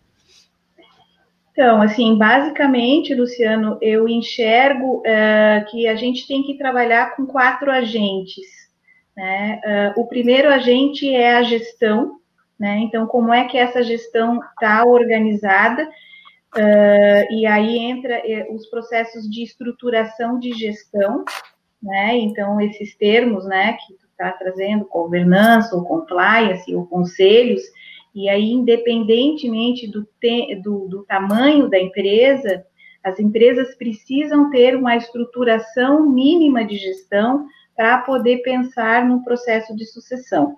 [1.52, 7.70] Então, assim, basicamente, Luciano, eu enxergo uh, que a gente tem que trabalhar com quatro
[7.70, 8.46] agentes.
[9.16, 9.60] Né?
[9.96, 12.16] Uh, o primeiro agente é a gestão,
[12.58, 12.80] né?
[12.80, 15.88] Então, como é que essa gestão está organizada
[16.56, 21.24] Uh, e aí entra eh, os processos de estruturação de gestão,
[21.82, 22.16] né?
[22.16, 27.60] Então, esses termos, né, que tu está trazendo, governança, ou compliance, ou conselhos,
[28.14, 32.64] e aí, independentemente do, te, do, do tamanho da empresa,
[33.02, 39.84] as empresas precisam ter uma estruturação mínima de gestão para poder pensar no processo de
[39.84, 40.56] sucessão.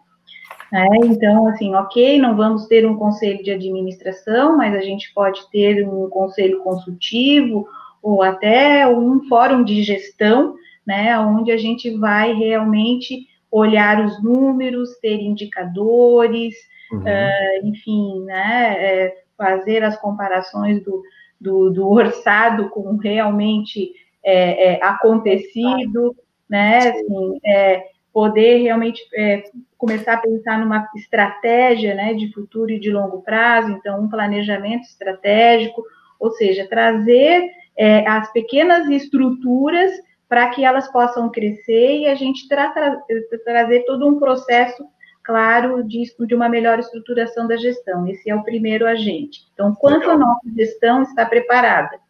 [0.73, 0.87] Né?
[1.05, 5.87] Então, assim, ok, não vamos ter um conselho de administração, mas a gente pode ter
[5.87, 7.69] um conselho consultivo
[8.03, 10.55] ou até um fórum de gestão,
[10.87, 16.55] né, onde a gente vai realmente olhar os números, ter indicadores,
[16.93, 17.01] uhum.
[17.01, 21.03] uh, enfim, né, é, fazer as comparações do,
[21.41, 23.93] do, do, orçado com realmente
[24.25, 26.15] é, é, acontecido,
[26.49, 27.85] né, assim, é,
[28.17, 29.45] poder realmente é,
[29.77, 34.85] começar a pensar numa estratégia, né, de futuro e de longo prazo, então um planejamento
[34.85, 35.85] estratégico,
[36.19, 39.93] ou seja, trazer é, as pequenas estruturas
[40.27, 42.97] para que elas possam crescer e a gente tra tra
[43.45, 44.83] trazer todo um processo
[45.23, 48.09] claro de, de uma melhor estruturação da gestão.
[48.09, 49.41] Esse é o primeiro agente.
[49.53, 52.01] Então, quanto a nossa gestão está preparada?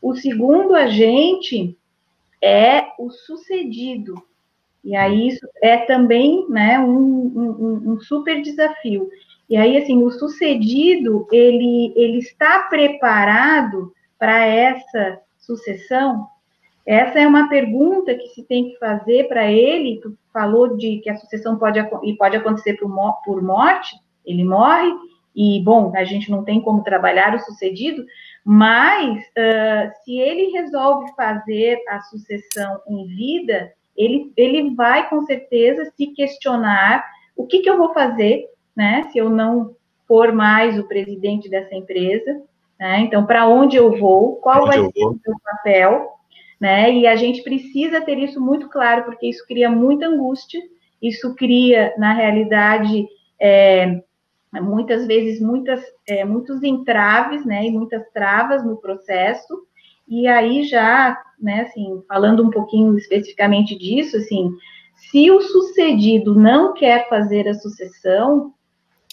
[0.00, 1.76] O segundo agente
[2.40, 4.22] é o sucedido.
[4.84, 9.08] E aí isso é também né, um, um, um super desafio.
[9.48, 16.26] E aí, assim, o sucedido, ele, ele está preparado para essa sucessão?
[16.86, 20.00] Essa é uma pergunta que se tem que fazer para ele.
[20.00, 22.90] Tu falou de que a sucessão pode, e pode acontecer por,
[23.24, 24.92] por morte, ele morre,
[25.34, 28.04] e, bom, a gente não tem como trabalhar o sucedido,
[28.44, 35.84] mas uh, se ele resolve fazer a sucessão em vida, ele, ele vai com certeza
[35.96, 37.04] se questionar
[37.36, 39.74] o que, que eu vou fazer, né, se eu não
[40.06, 42.42] for mais o presidente dessa empresa,
[42.82, 42.98] né?
[42.98, 46.10] Então, para onde eu vou, qual vai ser o meu papel,
[46.60, 46.92] né?
[46.92, 50.60] E a gente precisa ter isso muito claro, porque isso cria muita angústia,
[51.00, 53.06] isso cria, na realidade,
[53.40, 54.02] é,
[54.54, 57.64] muitas vezes muitas, é, muitos entraves, né?
[57.66, 59.64] E muitas travas no processo.
[60.08, 61.62] E aí já, né?
[61.62, 64.50] Assim, falando um pouquinho especificamente disso, assim,
[65.10, 68.54] se o sucedido não quer fazer a sucessão,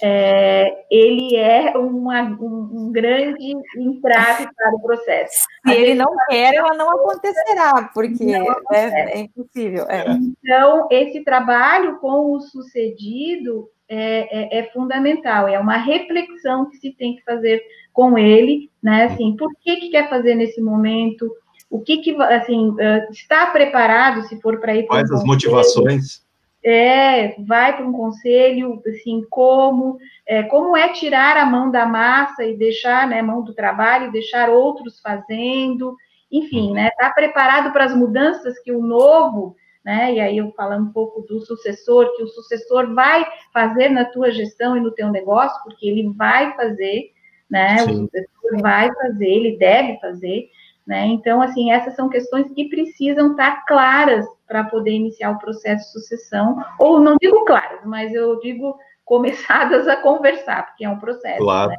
[0.01, 5.45] é, ele é uma, um, um, grande entrave para o processo.
[5.67, 9.85] Se ele não quer, ela não acontecerá, porque não é, é, impossível.
[9.89, 10.05] É.
[10.09, 16.91] Então, esse trabalho com o sucedido é, é, é, fundamental, é uma reflexão que se
[16.93, 17.61] tem que fazer
[17.93, 19.05] com ele, né?
[19.05, 21.29] Assim, por que, que quer fazer nesse momento?
[21.69, 22.75] O que, que assim,
[23.11, 26.27] está preparado se for para ir para Quais as motivações?
[26.63, 29.97] É, vai para um conselho, assim, como
[30.27, 34.49] é, como é tirar a mão da massa e deixar, né, mão do trabalho, deixar
[34.49, 35.95] outros fazendo,
[36.29, 40.89] enfim, né, tá preparado para as mudanças que o novo, né, e aí eu falando
[40.89, 45.09] um pouco do sucessor, que o sucessor vai fazer na tua gestão e no teu
[45.09, 47.11] negócio, porque ele vai fazer,
[47.49, 48.09] né, Sim.
[48.43, 50.49] o vai fazer, ele deve fazer,
[50.85, 51.05] né?
[51.07, 55.91] Então, assim, essas são questões que precisam estar claras para poder iniciar o processo de
[55.91, 61.39] sucessão, ou não digo claras, mas eu digo começadas a conversar, porque é um processo.
[61.39, 61.71] Claro.
[61.71, 61.77] Né?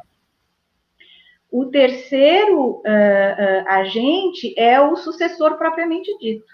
[1.51, 6.47] O terceiro uh, uh, agente é o sucessor propriamente dito,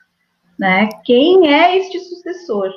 [0.58, 0.90] né?
[1.06, 2.72] Quem é este sucessor?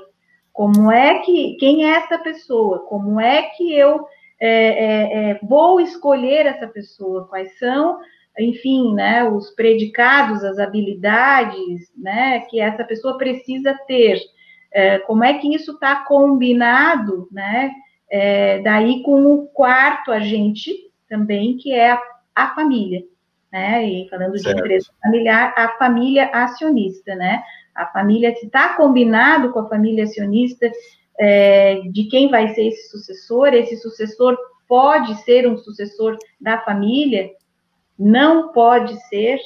[0.52, 2.80] Como é que, quem é essa pessoa?
[2.80, 4.06] Como é que eu
[4.40, 7.26] é, é, é, vou escolher essa pessoa?
[7.28, 7.98] Quais são
[8.38, 14.18] enfim, né, os predicados, as habilidades, né, que essa pessoa precisa ter.
[14.72, 17.72] É, como é que isso está combinado, né,
[18.10, 20.72] é, daí com o quarto agente
[21.08, 22.02] também, que é a,
[22.34, 23.02] a família,
[23.52, 24.56] né, e falando certo.
[24.56, 27.42] de empresa familiar, a família acionista, né,
[27.74, 30.70] a família, se está combinado com a família acionista
[31.20, 37.30] é, de quem vai ser esse sucessor, esse sucessor pode ser um sucessor da família,
[37.98, 39.38] não pode ser,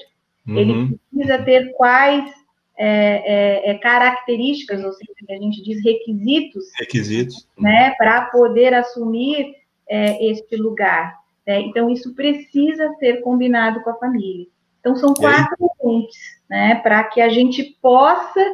[0.47, 0.57] uhum.
[0.57, 2.31] ele precisa ter quais
[2.79, 9.55] é, é, é, características, ou seja, a gente diz requisitos, requisitos, né, para poder assumir
[9.89, 11.19] é, este lugar.
[11.45, 11.61] Né?
[11.61, 14.47] Então, isso precisa ser combinado com a família.
[14.79, 16.17] Então, são quatro pontos,
[16.49, 18.45] né, para que a gente possa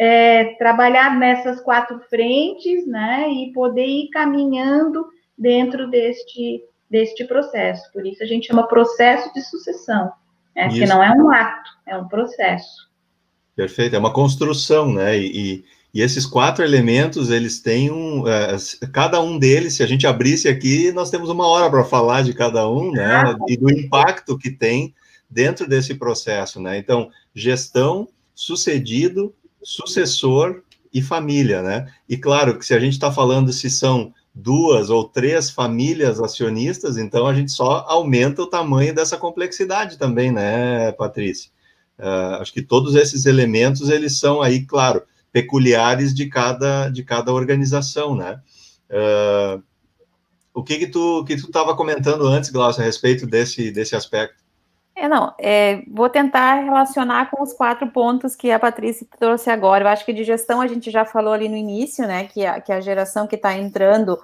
[0.00, 7.92] é, trabalhar nessas quatro frentes, né, e poder ir caminhando dentro deste deste processo.
[7.92, 10.10] Por isso a gente chama processo de sucessão,
[10.56, 10.68] né?
[10.70, 12.90] que não é um ato, é um processo.
[13.54, 15.16] Perfeito, é uma construção, né?
[15.16, 18.26] E, e esses quatro elementos, eles têm um.
[18.26, 18.56] É,
[18.92, 22.34] cada um deles, se a gente abrisse aqui, nós temos uma hora para falar de
[22.34, 23.06] cada um, né?
[23.06, 24.92] Ah, e do impacto que tem
[25.30, 26.76] dentro desse processo, né?
[26.76, 31.92] Então, gestão, sucedido, sucessor e família, né?
[32.08, 36.96] E claro que se a gente está falando se são duas ou três famílias acionistas,
[36.96, 41.50] então a gente só aumenta o tamanho dessa complexidade também, né, Patrícia?
[41.98, 47.32] Uh, acho que todos esses elementos, eles são aí, claro, peculiares de cada, de cada
[47.32, 48.40] organização, né?
[48.90, 49.62] Uh,
[50.52, 54.42] o que que tu que tu estava comentando antes, Glaucio, a respeito desse desse aspecto?
[55.00, 59.82] É, não, é, vou tentar relacionar com os quatro pontos que a Patrícia trouxe agora.
[59.82, 62.60] Eu acho que de gestão a gente já falou ali no início, né, que a,
[62.60, 64.18] que a geração que está entrando,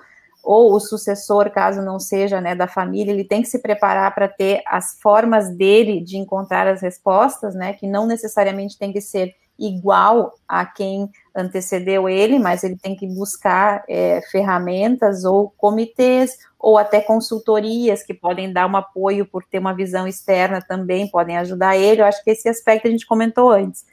[0.45, 4.29] ou o sucessor, caso não seja, né, da família, ele tem que se preparar para
[4.29, 9.35] ter as formas dele de encontrar as respostas, né, que não necessariamente tem que ser
[9.59, 16.79] igual a quem antecedeu ele, mas ele tem que buscar é, ferramentas ou comitês ou
[16.79, 21.77] até consultorias que podem dar um apoio por ter uma visão externa também, podem ajudar
[21.77, 22.01] ele.
[22.01, 23.85] Eu acho que esse aspecto a gente comentou antes.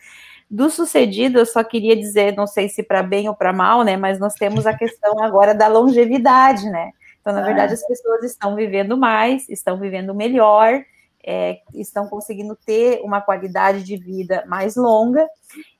[0.50, 3.98] Do sucedido, eu só queria dizer, não sei se para bem ou para mal, né,
[3.98, 6.92] mas nós temos a questão agora da longevidade, né?
[7.20, 10.84] Então, na verdade, as pessoas estão vivendo mais, estão vivendo melhor,
[11.26, 15.26] é, estão conseguindo ter uma qualidade de vida mais longa,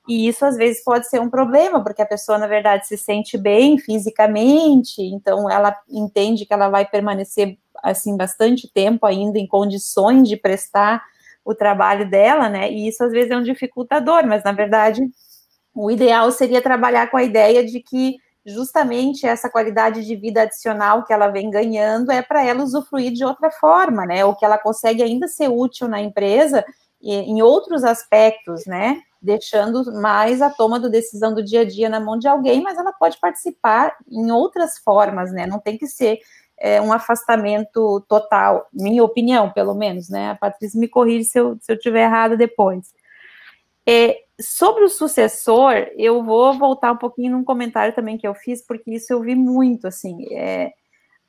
[0.06, 3.38] e isso às vezes pode ser um problema, porque a pessoa, na verdade, se sente
[3.38, 10.28] bem fisicamente, então ela entende que ela vai permanecer assim bastante tempo ainda em condições
[10.28, 11.02] de prestar
[11.44, 12.70] o trabalho dela, né?
[12.70, 15.02] E isso às vezes é um dificultador, mas na verdade
[15.74, 21.04] o ideal seria trabalhar com a ideia de que justamente essa qualidade de vida adicional
[21.04, 24.24] que ela vem ganhando é para ela usufruir de outra forma, né?
[24.24, 26.64] Ou que ela consegue ainda ser útil na empresa
[27.02, 29.00] em outros aspectos, né?
[29.24, 32.76] Deixando mais a toma de decisão do dia a dia na mão de alguém, mas
[32.76, 35.46] ela pode participar em outras formas, né?
[35.46, 36.20] Não tem que ser
[36.58, 40.32] é, um afastamento total, minha opinião, pelo menos, né?
[40.32, 42.92] A Patrícia me corrige se eu, se eu tiver errado depois.
[43.86, 48.60] É, sobre o sucessor, eu vou voltar um pouquinho num comentário também que eu fiz,
[48.60, 50.74] porque isso eu vi muito, assim, é,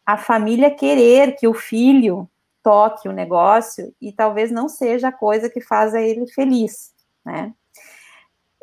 [0.06, 2.30] a família querer que o filho
[2.62, 6.92] toque o negócio e talvez não seja a coisa que faça ele feliz,
[7.24, 7.54] né?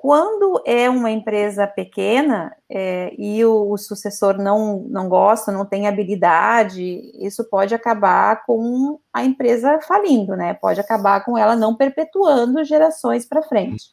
[0.02, 5.86] Quando é uma empresa pequena é, e o, o, sucessor não, não gosta, não tem
[5.86, 6.82] habilidade,
[7.24, 10.54] isso pode acabar com a empresa falindo, né?
[10.54, 13.90] Pode acabar com ela não perpetuando gerações para frente.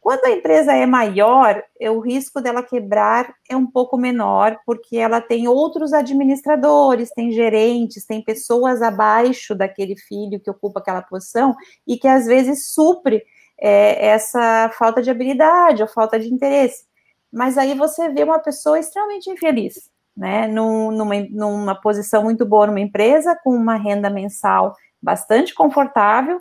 [0.00, 5.20] Quando a empresa é maior, o risco dela quebrar é um pouco menor, porque ela
[5.20, 11.96] tem outros administradores, tem gerentes, tem pessoas abaixo daquele filho que ocupa aquela posição e
[11.96, 13.24] que às vezes supre
[13.60, 16.84] é, essa falta de habilidade ou falta de interesse.
[17.32, 20.46] Mas aí você vê uma pessoa extremamente infeliz, né?
[20.46, 26.40] Num, numa, numa posição muito boa numa empresa, com uma renda mensal bastante confortável,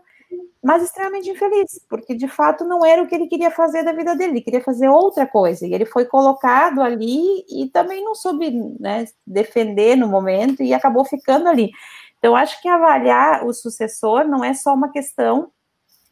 [0.63, 4.15] mas extremamente infeliz, porque de fato não era o que ele queria fazer da vida
[4.15, 8.49] dele, ele queria fazer outra coisa, e ele foi colocado ali e também não soube
[8.79, 11.69] né, defender no momento e acabou ficando ali.
[12.17, 15.51] Então, acho que avaliar o sucessor não é só uma questão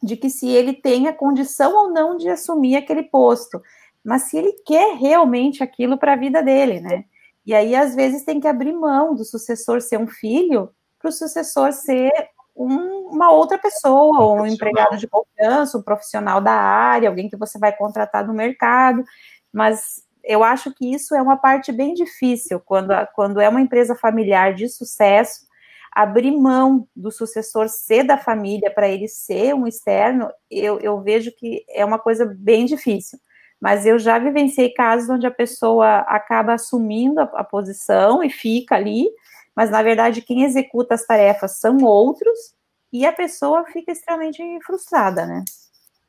[0.02, 3.60] de que se ele tem a condição ou não de assumir aquele posto,
[4.04, 7.04] mas se ele quer realmente aquilo para a vida dele, né?
[7.46, 11.12] E aí, às vezes, tem que abrir mão do sucessor ser um filho para o
[11.12, 12.10] sucessor ser
[12.56, 17.58] um, uma outra pessoa, um, empregado de confiança, um profissional da área, alguém que você
[17.58, 19.04] vai contratar no mercado,
[19.52, 23.94] mas eu acho que isso é uma parte bem difícil quando, quando é uma empresa
[23.94, 25.43] familiar de sucesso,
[25.94, 31.30] abrir mão do sucessor ser da família para ele ser um externo, eu, eu vejo
[31.36, 33.18] que é uma coisa bem difícil.
[33.60, 38.74] Mas eu já vivenciei casos onde a pessoa acaba assumindo a, a posição e fica
[38.74, 39.08] ali,
[39.54, 42.38] mas na verdade quem executa as tarefas são outros
[42.92, 45.44] e a pessoa fica extremamente frustrada, né?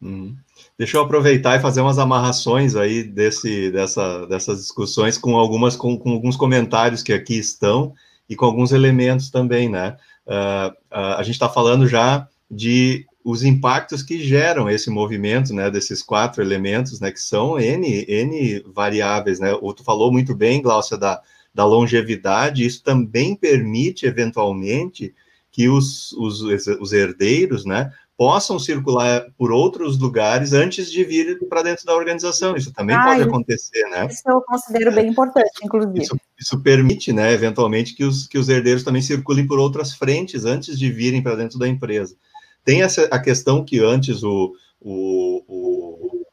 [0.01, 0.35] Hum.
[0.77, 5.97] Deixa eu aproveitar e fazer umas amarrações aí desse, dessa, dessas discussões com algumas com,
[5.97, 7.93] com, alguns comentários que aqui estão
[8.29, 9.97] e com alguns elementos também, né?
[10.25, 15.71] Uh, uh, a gente está falando já de os impactos que geram esse movimento, né,
[15.71, 20.61] desses quatro elementos, né, que são N, N variáveis, né, o tu falou muito bem,
[20.61, 21.19] Glaucia, da,
[21.51, 25.11] da longevidade, isso também permite, eventualmente,
[25.51, 31.63] que os, os, os herdeiros, né, possam circular por outros lugares antes de vir para
[31.63, 32.55] dentro da organização.
[32.55, 34.07] Isso também ah, pode isso, acontecer, né?
[34.09, 36.01] Isso eu considero bem importante, inclusive.
[36.01, 40.45] Isso, isso, permite, né, eventualmente, que os, que os herdeiros também circulem por outras frentes
[40.45, 42.15] antes de virem para dentro da empresa.
[42.63, 46.25] Tem essa, a questão que antes o, o, o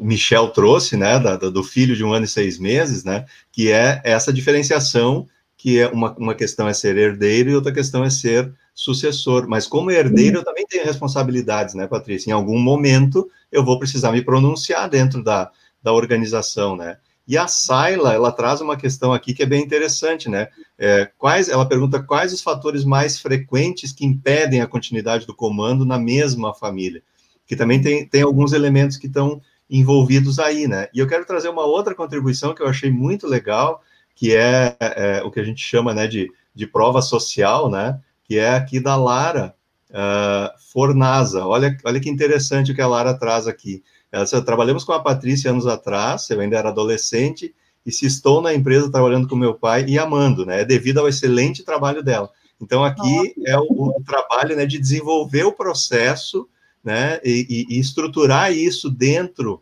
[0.00, 3.70] o Michel trouxe, né, da, do filho de um ano e seis meses, né, que
[3.70, 8.08] é essa diferenciação, que é uma, uma questão é ser herdeiro e outra questão é
[8.08, 8.50] ser
[8.80, 9.46] sucessor.
[9.46, 12.30] Mas como herdeiro, eu também tenho responsabilidades, né, Patrícia?
[12.30, 15.50] Em algum momento eu vou precisar me pronunciar dentro da,
[15.82, 16.96] da organização, né?
[17.28, 20.48] E a Saila, ela traz uma questão aqui que é bem interessante, né?
[20.78, 25.84] É, quais, ela pergunta quais os fatores mais frequentes que impedem a continuidade do comando
[25.84, 27.02] na mesma família.
[27.46, 30.88] Que também tem, tem alguns elementos que estão envolvidos aí, né?
[30.94, 33.82] E eu quero trazer uma outra contribuição que eu achei muito legal,
[34.14, 38.00] que é, é, o que a gente chama né, de, de prova social, né,
[38.30, 39.56] que é aqui da Lara
[39.90, 41.44] uh, Fornaza.
[41.44, 43.82] Olha, olha que interessante o que a Lara traz aqui.
[44.12, 47.52] Ela, trabalhamos com a Patrícia anos atrás, eu ainda era adolescente,
[47.84, 50.60] e se estou na empresa trabalhando com meu pai e amando, né?
[50.60, 52.30] É devido ao excelente trabalho dela.
[52.62, 56.48] Então, aqui é o, o, trabalho né, de desenvolver o processo
[56.84, 59.60] né, e, e, estruturar isso dentro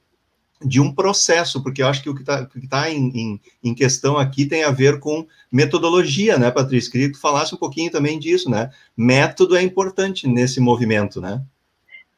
[0.64, 4.16] de um processo, porque eu acho que o que está tá em, em, em, questão
[4.16, 6.90] aqui tem a ver com metodologia, né, Patrícia?
[6.90, 8.70] Queria que tu falasse um pouquinho também disso, né?
[8.96, 11.40] Método é importante nesse movimento, né?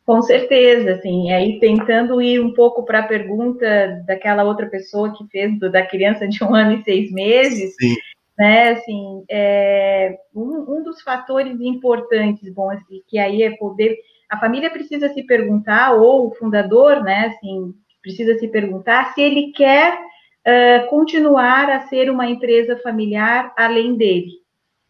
[0.06, 5.24] Com certeza, assim, aí tentando ir um pouco para a pergunta daquela outra pessoa que
[5.28, 7.94] fez do, da criança de um ano e seis meses, Sim.
[8.36, 14.38] né, assim, é, um, um dos fatores importantes, bom, assim, que aí é poder, a
[14.38, 17.72] família precisa se perguntar, ou o fundador, né, assim,
[18.02, 24.40] precisa se perguntar se ele quer uh, continuar a ser uma empresa familiar além dele.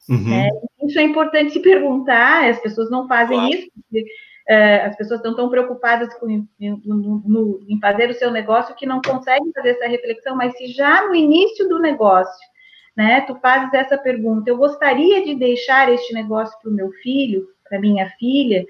[0.09, 0.29] Uhum.
[0.29, 0.49] Né?
[0.83, 3.55] Isso é importante se perguntar, as pessoas não fazem claro.
[3.55, 8.31] isso, porque uh, as pessoas estão tão preocupadas com, em, no, em fazer o seu
[8.31, 12.49] negócio que não conseguem fazer essa reflexão, mas se já no início do negócio,
[12.97, 17.47] né, tu fazes essa pergunta, eu gostaria de deixar este negócio para o meu filho,
[17.69, 18.67] para minha filha,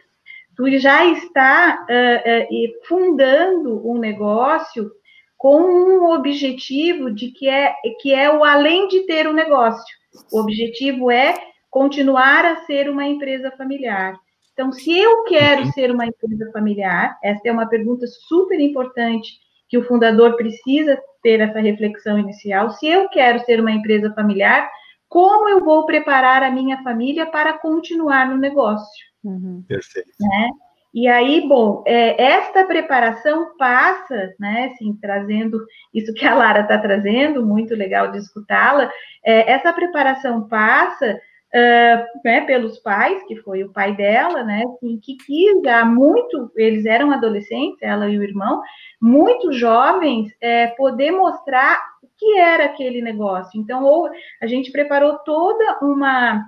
[0.60, 4.90] tu já está uh, uh, fundando um negócio
[5.38, 9.96] com um objetivo de que é que é o além de ter um negócio.
[10.30, 11.34] O objetivo é
[11.70, 14.14] continuar a ser uma empresa familiar.
[14.52, 15.72] Então, se eu quero uhum.
[15.72, 19.30] ser uma empresa familiar, essa é uma pergunta super importante
[19.66, 22.70] que o fundador precisa ter essa reflexão inicial.
[22.72, 24.68] Se eu quero ser uma empresa familiar,
[25.10, 29.04] como eu vou preparar a minha família para continuar no negócio?
[29.24, 29.64] Uhum.
[29.66, 30.08] Perfeito.
[30.20, 30.50] Né?
[30.94, 36.78] E aí, bom, é, esta preparação passa, né, assim, trazendo isso que a Lara está
[36.78, 38.90] trazendo, muito legal de escutá-la,
[39.24, 41.20] é, essa preparação passa
[41.54, 46.50] uh, né, pelos pais, que foi o pai dela, né, assim, que quis já muito,
[46.56, 48.62] eles eram adolescentes, ela e o irmão,
[49.00, 53.60] muito jovens, é, poder mostrar o que era aquele negócio.
[53.60, 54.08] Então, ou
[54.40, 56.44] a gente preparou toda uma,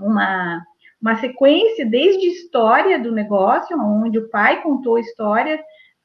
[0.00, 0.62] uma
[1.00, 5.60] uma sequência desde história do negócio, onde o pai contou histórias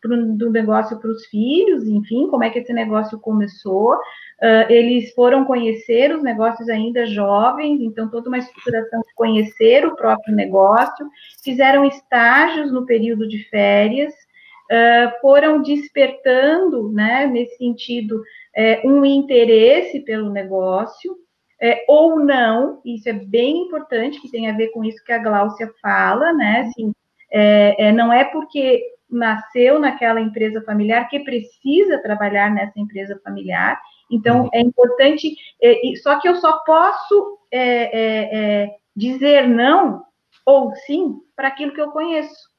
[0.08, 3.94] do negócio para os filhos, enfim, como é que esse negócio começou.
[3.94, 9.96] Uh, eles foram conhecer os negócios ainda jovens, então toda uma estruturação de conhecer o
[9.96, 11.08] próprio negócio,
[11.44, 20.02] fizeram estágios no período de férias, uh, foram despertando, né, nesse sentido, uh, um interesse
[20.02, 21.18] pelo negócio,
[21.64, 25.18] é, ou não, isso é bem importante, que tem a ver com isso que a
[25.18, 26.68] Gláucia fala, né?
[26.68, 26.92] Assim,
[27.32, 33.80] é, é, não é porque nasceu naquela empresa familiar que precisa trabalhar nessa empresa familiar.
[34.10, 34.50] Então, uhum.
[34.54, 40.04] é importante, é, só que eu só posso é, é, dizer não
[40.46, 42.52] ou sim para aquilo que eu conheço.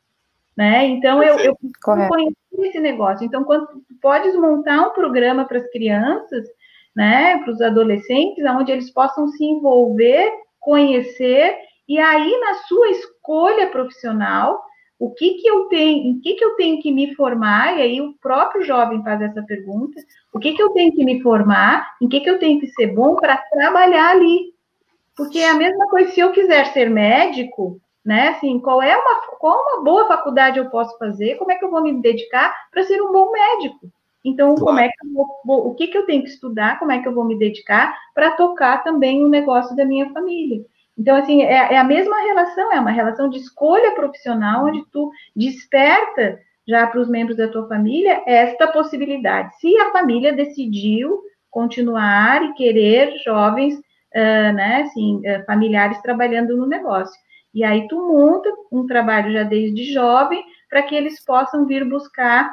[0.57, 0.87] Né?
[0.87, 3.25] Então, eu, eu conheço esse negócio.
[3.25, 3.69] Então, quando
[4.01, 6.45] podes montar um programa para as crianças,
[6.95, 13.69] né, para os adolescentes, onde eles possam se envolver, conhecer e aí na sua escolha
[13.69, 14.63] profissional,
[15.05, 17.77] o que que eu tenho, em que que eu tenho que me formar?
[17.77, 20.01] E aí o próprio jovem faz essa pergunta:
[20.33, 21.95] o que que eu tenho que me formar?
[22.01, 24.55] Em que que eu tenho que ser bom para trabalhar ali?
[25.15, 28.29] Porque é a mesma coisa se eu quiser ser médico, né?
[28.29, 31.37] Assim, qual é uma qual uma boa faculdade eu posso fazer?
[31.37, 33.91] Como é que eu vou me dedicar para ser um bom médico?
[34.25, 37.03] Então, como é que eu vou, o que, que eu tenho que estudar, como é
[37.03, 40.65] que eu vou me dedicar para tocar também o negócio da minha família.
[40.97, 45.11] Então, assim, é, é, a mesma relação, é uma relação de escolha profissional, onde tu
[45.35, 49.55] desperta já para os membros da tua família esta possibilidade.
[49.59, 51.21] Se a família decidiu
[51.51, 57.15] continuar e querer jovens, uh, né, assim, uh, familiares trabalhando no negócio.
[57.53, 62.51] E aí tu monta um trabalho já desde jovem para que eles possam vir buscar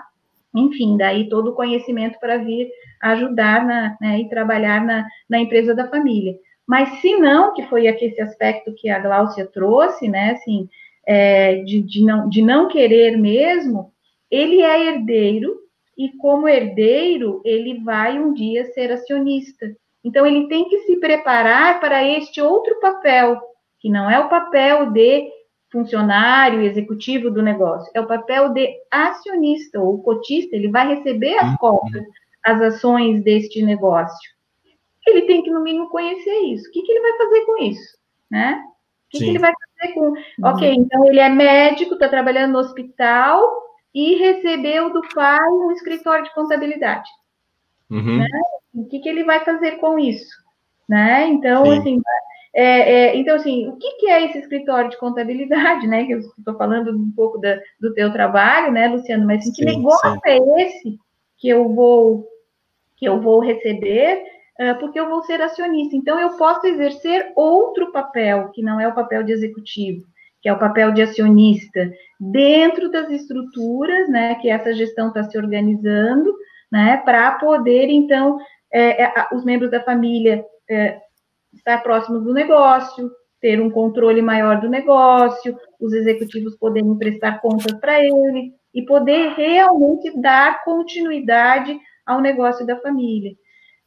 [0.53, 2.69] enfim, daí todo o conhecimento para vir
[3.01, 6.35] ajudar na, né, e trabalhar na, na empresa da família.
[6.71, 10.69] Mas se não, que foi aqui esse aspecto que a Gláucia trouxe, né, assim,
[11.05, 13.91] é, de, de, não, de não querer mesmo,
[14.31, 15.53] ele é herdeiro,
[15.97, 19.75] e como herdeiro, ele vai um dia ser acionista.
[20.01, 23.37] Então, ele tem que se preparar para este outro papel,
[23.81, 25.29] que não é o papel de
[25.69, 31.49] funcionário executivo do negócio, é o papel de acionista ou cotista, ele vai receber as
[31.49, 31.57] uhum.
[31.57, 32.03] cotas,
[32.45, 34.31] as ações deste negócio.
[35.11, 36.67] Ele tem que, no mínimo, conhecer isso.
[36.67, 37.97] O que, que ele vai fazer com isso?
[38.29, 38.63] Né?
[38.63, 40.01] O que, que ele vai fazer com.
[40.01, 40.15] Uhum.
[40.43, 43.45] Ok, então ele é médico, está trabalhando no hospital
[43.93, 47.09] e recebeu do pai um escritório de contabilidade.
[47.89, 48.19] Uhum.
[48.19, 48.27] Né?
[48.73, 50.41] O que, que ele vai fazer com isso?
[50.91, 51.25] né?
[51.29, 51.79] Então, Sim.
[51.79, 52.01] assim,
[52.53, 56.05] é, é, então, assim, o que, que, é esse escritório de contabilidade, né?
[56.05, 59.25] Que eu estou falando um pouco da, do teu trabalho, né, Luciano?
[59.25, 60.19] Mas assim, que negócio sim.
[60.25, 60.99] é esse
[61.37, 62.27] que eu vou
[62.97, 64.21] que eu vou receber?
[64.61, 65.95] Uh, porque eu vou ser acionista.
[65.95, 70.05] Então, eu posso exercer outro papel, que não é o papel de executivo,
[70.39, 75.35] que é o papel de acionista, dentro das estruturas, né, que essa gestão está se
[75.35, 76.31] organizando,
[76.71, 78.37] né, para poder, então,
[78.71, 80.99] é, é, os membros da família é,
[81.53, 87.73] estar próximos do negócio, ter um controle maior do negócio, os executivos poderem prestar contas
[87.79, 93.31] para ele e poder realmente dar continuidade ao negócio da família.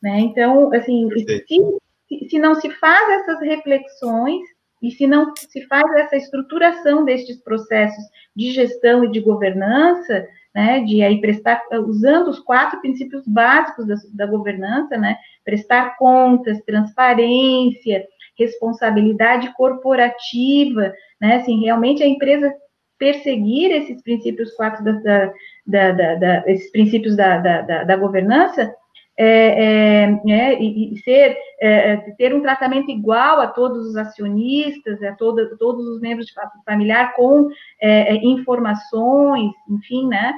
[0.04, 0.20] Né?
[0.20, 4.42] Então, assim, se, se não se faz essas reflexões
[4.82, 8.04] e se não se faz essa estruturação destes processos
[8.36, 13.94] de gestão e de governança, né, de aí prestar, usando os quatro princípios básicos da,
[14.12, 18.04] da governança, né, prestar contas, transparência,
[18.38, 22.54] responsabilidade corporativa, né, assim, realmente a empresa
[22.98, 24.92] perseguir esses princípios quatro da,
[25.66, 28.70] da, da, da esses princípios da, da, governança,
[29.16, 33.96] é, é, é, e, e, ser, é, é, ter um tratamento igual a todos os
[33.96, 36.32] acionistas, a todo, todos os membros de
[36.64, 37.48] familiar com
[38.22, 40.34] informações, enfim, né?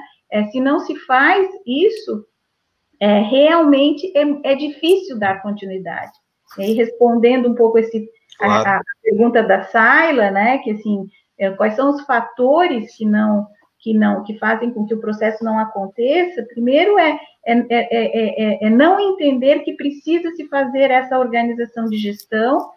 [0.51, 2.25] se não se faz isso,
[3.01, 4.11] realmente
[4.43, 6.11] é, difícil dar continuidade.
[6.59, 8.07] E respondendo um pouco esse,
[8.37, 8.69] claro.
[8.69, 10.59] a, a, pergunta da Saila, né?
[10.59, 11.07] Que assim,
[11.57, 13.47] quais são os fatores que não
[13.79, 18.69] que não que fazem com que o processo não aconteça, primeiro é, é, é, é,
[18.69, 22.71] não entender que precisa se fazer essa organização de gestão,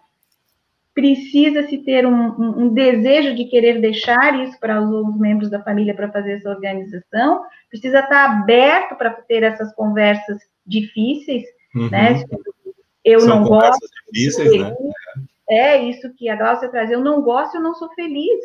[0.95, 5.51] precisa se ter um, um, um desejo de querer deixar isso para os outros membros
[5.51, 11.45] da família para fazer essa organização, precisa estar aberto para ter essas conversas difíceis,
[11.75, 11.89] uhum.
[11.91, 12.23] né?
[13.05, 13.87] Eu São não gosto.
[14.13, 14.75] Difíceis, né?
[15.49, 16.91] É isso que a Glaucia traz.
[16.91, 18.41] Eu não gosto, eu não sou feliz.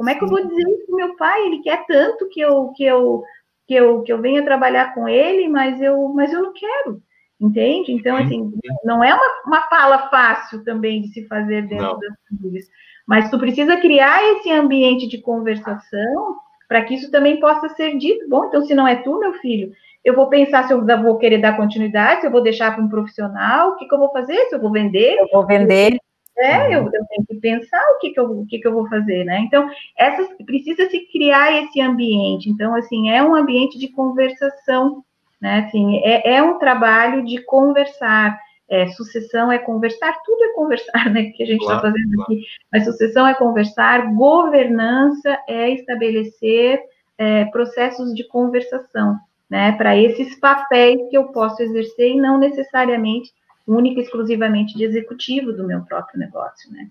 [0.00, 1.44] Como é que eu vou dizer isso para meu pai?
[1.44, 3.22] Ele quer tanto que eu que eu
[3.68, 7.02] que eu que eu venha trabalhar com ele, mas eu mas eu não quero.
[7.38, 7.92] Entende?
[7.92, 8.50] Então, assim,
[8.82, 11.98] não é uma, uma fala fácil também de se fazer dentro não.
[11.98, 12.64] das famílias.
[13.06, 16.36] Mas tu precisa criar esse ambiente de conversação
[16.66, 18.26] para que isso também possa ser dito.
[18.26, 19.70] Bom, então, se não é tu, meu filho,
[20.02, 22.88] eu vou pensar se eu vou querer dar continuidade, se eu vou deixar para um
[22.88, 25.18] profissional, o que, que eu vou fazer, se eu vou vender.
[25.18, 26.00] Eu vou vender.
[26.40, 28.88] É, eu, eu, tenho que pensar o que, que, eu, o que, que eu vou
[28.88, 29.40] fazer, né?
[29.40, 32.48] Então, essas, precisa se criar esse ambiente.
[32.48, 35.04] Então, assim, é um ambiente de conversação,
[35.38, 35.66] né?
[35.66, 38.38] Assim, é, é um trabalho de conversar.
[38.70, 41.24] É, sucessão é conversar, tudo é conversar, né?
[41.36, 42.32] Que a gente está claro, fazendo claro.
[42.32, 42.46] aqui.
[42.72, 46.80] Mas sucessão é conversar, governança é estabelecer
[47.18, 49.18] é, processos de conversação,
[49.50, 49.72] né?
[49.72, 53.30] Para esses papéis que eu posso exercer e não necessariamente
[53.66, 56.88] única e exclusivamente de executivo do meu próprio negócio, né?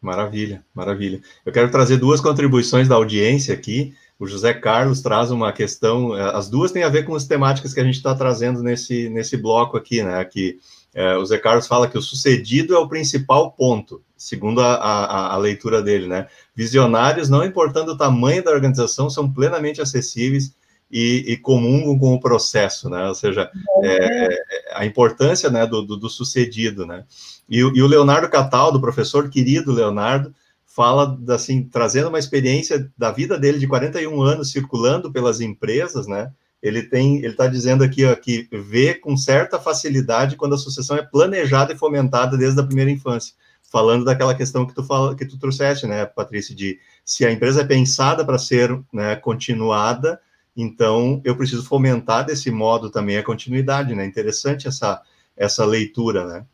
[0.00, 1.20] Maravilha, maravilha.
[1.44, 3.94] Eu quero trazer duas contribuições da audiência aqui.
[4.18, 7.74] O José Carlos traz uma questão, eh, as duas têm a ver com as temáticas
[7.74, 10.24] que a gente está trazendo nesse, nesse bloco aqui, né?
[10.24, 10.58] Que
[10.94, 15.34] é, o José Carlos fala que o sucedido é o principal ponto, segundo a, a,
[15.34, 16.26] a, leitura dele, né?
[16.54, 20.54] Visionários, não importando o tamanho da organização, são plenamente acessíveis
[20.90, 23.06] e, e comungam com o processo, né?
[23.08, 23.50] Ou seja,
[23.82, 24.38] é, é,
[24.72, 27.04] a importância né, do, do, do sucedido, né?
[27.48, 30.34] E, e, o Leonardo Cataldo, professor querido Leonardo,
[30.66, 36.32] fala assim, trazendo uma experiência da vida dele de 41 anos circulando pelas empresas, né?
[36.62, 40.96] Ele tem, ele está dizendo aqui ó, que vê com certa facilidade quando a sucessão
[40.96, 43.34] é planejada e fomentada desde a primeira infância
[43.70, 47.60] falando daquela questão que tu fala, que tu trouxeste, né, Patrícia, de se a empresa
[47.60, 50.20] é pensada para ser né, continuada,
[50.56, 54.04] então, eu preciso fomentar desse modo também a continuidade, né?
[54.04, 55.00] Interessante essa,
[55.36, 56.44] essa leitura, né?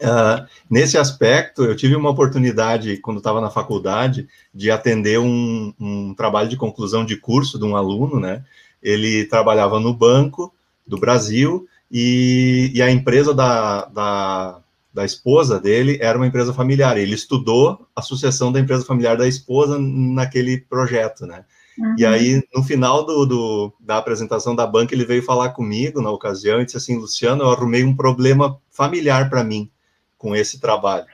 [0.00, 6.14] Uh, nesse aspecto, eu tive uma oportunidade, quando estava na faculdade, de atender um, um,
[6.14, 8.44] trabalho de conclusão de curso de um aluno, né?
[8.82, 10.52] Ele trabalhava no banco
[10.86, 14.60] do Brasil e, e a empresa da, da,
[14.92, 16.98] da, esposa dele era uma empresa familiar.
[16.98, 21.44] Ele estudou a sucessão da empresa familiar da esposa naquele projeto, né?
[21.78, 21.94] Uhum.
[21.98, 26.10] E aí, no final do, do, da apresentação da banca, ele veio falar comigo na
[26.10, 29.70] ocasião e disse assim: Luciano, eu arrumei um problema familiar para mim
[30.16, 31.06] com esse trabalho,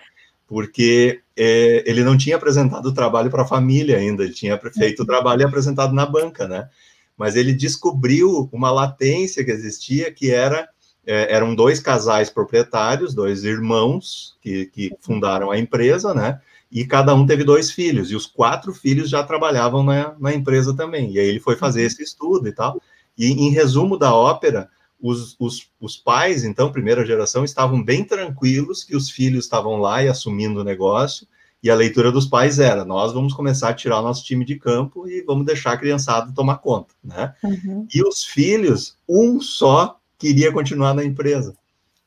[0.47, 5.03] porque é, ele não tinha apresentado o trabalho para a família ainda, ele tinha feito
[5.03, 6.69] o trabalho e apresentado na banca, né?
[7.17, 10.69] Mas ele descobriu uma latência que existia, que era
[11.07, 16.41] é, eram dois casais proprietários, dois irmãos que, que fundaram a empresa, né?
[16.71, 20.75] E cada um teve dois filhos, e os quatro filhos já trabalhavam na, na empresa
[20.75, 21.12] também.
[21.12, 21.87] E aí ele foi fazer uhum.
[21.87, 22.81] esse estudo e tal.
[23.18, 24.68] E em resumo da ópera,
[25.01, 30.03] os, os, os pais, então, primeira geração, estavam bem tranquilos que os filhos estavam lá
[30.03, 31.27] e assumindo o negócio,
[31.62, 34.57] e a leitura dos pais era: nós vamos começar a tirar o nosso time de
[34.57, 37.35] campo e vamos deixar a criançada tomar conta, né?
[37.43, 37.87] Uhum.
[37.93, 41.55] E os filhos, um só queria continuar na empresa.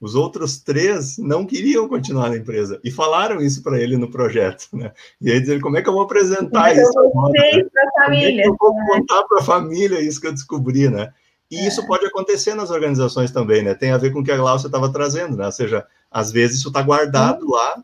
[0.04, 4.68] Os outros três não queriam continuar na empresa e falaram isso para ele no projeto,
[4.74, 4.92] né?
[5.22, 7.32] E aí dizer como é que eu vou apresentar isso agora?
[7.32, 7.64] Né?
[7.96, 8.86] Família, é eu vou né?
[8.86, 11.14] contar para a família isso que eu descobri, né?
[11.50, 11.68] E é.
[11.70, 13.76] isso pode acontecer nas organizações também, né?
[13.76, 15.46] Tem a ver com o que a Glaucia estava trazendo, né?
[15.46, 17.82] Ou seja, às vezes isso está guardado lá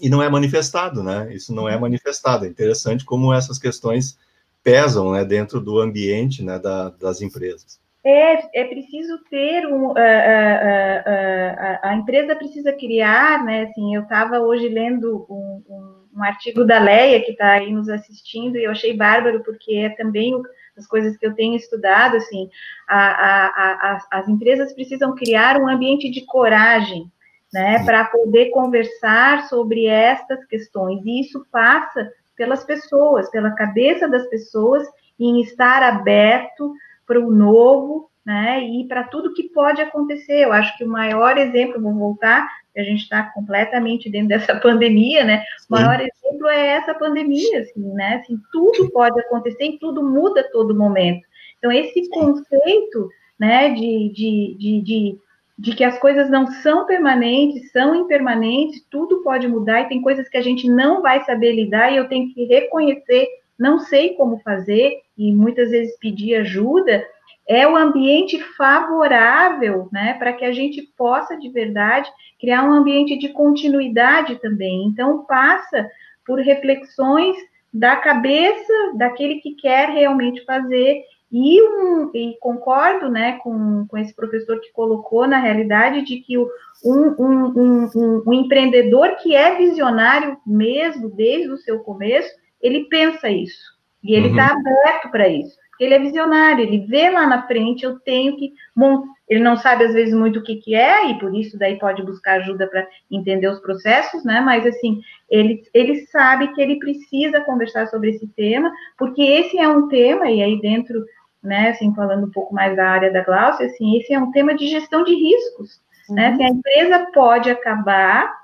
[0.00, 1.32] e não é manifestado, né?
[1.32, 2.46] Isso não é manifestado.
[2.46, 4.18] É interessante como essas questões
[4.60, 9.92] pesam, né, dentro do ambiente, né, da, das empresas é, é preciso ter um, uh,
[9.92, 13.62] uh, uh, a empresa precisa criar, né?
[13.62, 17.88] Assim, eu estava hoje lendo um, um, um, artigo da Leia que está aí nos
[17.88, 20.34] assistindo e eu achei bárbaro porque é também
[20.76, 22.50] as coisas que eu tenho estudado, assim,
[22.86, 27.10] a, a, a, as empresas precisam criar um ambiente de coragem,
[27.54, 27.82] né?
[27.86, 34.86] Para poder conversar sobre estas questões e isso passa pelas pessoas, pela cabeça das pessoas
[35.18, 36.74] em estar aberto
[37.06, 40.44] para o novo, né, e para tudo que pode acontecer.
[40.44, 45.24] Eu acho que o maior exemplo, vou voltar, a gente está completamente dentro dessa pandemia,
[45.24, 50.02] né, o maior exemplo é essa pandemia, assim, né, assim, tudo pode acontecer e tudo
[50.02, 51.22] muda a todo momento.
[51.58, 55.18] Então, esse conceito, né, de, de, de, de,
[55.58, 60.28] de que as coisas não são permanentes, são impermanentes, tudo pode mudar e tem coisas
[60.28, 63.28] que a gente não vai saber lidar e eu tenho que reconhecer
[63.58, 67.04] não sei como fazer e muitas vezes pedir ajuda,
[67.46, 72.10] é o ambiente favorável, né, para que a gente possa de verdade
[72.40, 74.86] criar um ambiente de continuidade também.
[74.86, 75.88] Então passa
[76.26, 77.36] por reflexões
[77.72, 84.14] da cabeça daquele que quer realmente fazer e, um, e concordo, né, com, com esse
[84.14, 86.48] professor que colocou na realidade de que o,
[86.84, 92.30] um, um, um, um empreendedor que é visionário mesmo desde o seu começo
[92.62, 93.73] ele pensa isso.
[94.04, 94.60] E ele está uhum.
[94.60, 95.56] aberto para isso.
[95.70, 98.52] Porque ele é visionário, ele vê lá na frente, eu tenho que.
[98.76, 101.78] Bom, ele não sabe, às vezes, muito o que, que é, e por isso daí
[101.78, 104.40] pode buscar ajuda para entender os processos, né?
[104.40, 109.66] Mas assim, ele, ele sabe que ele precisa conversar sobre esse tema, porque esse é
[109.66, 111.04] um tema, e aí dentro,
[111.42, 114.54] né, assim, falando um pouco mais da área da Glaucia, assim, esse é um tema
[114.54, 115.80] de gestão de riscos.
[116.08, 116.30] Né?
[116.30, 116.30] Uhum.
[116.30, 116.36] Né?
[116.36, 118.43] Se a empresa pode acabar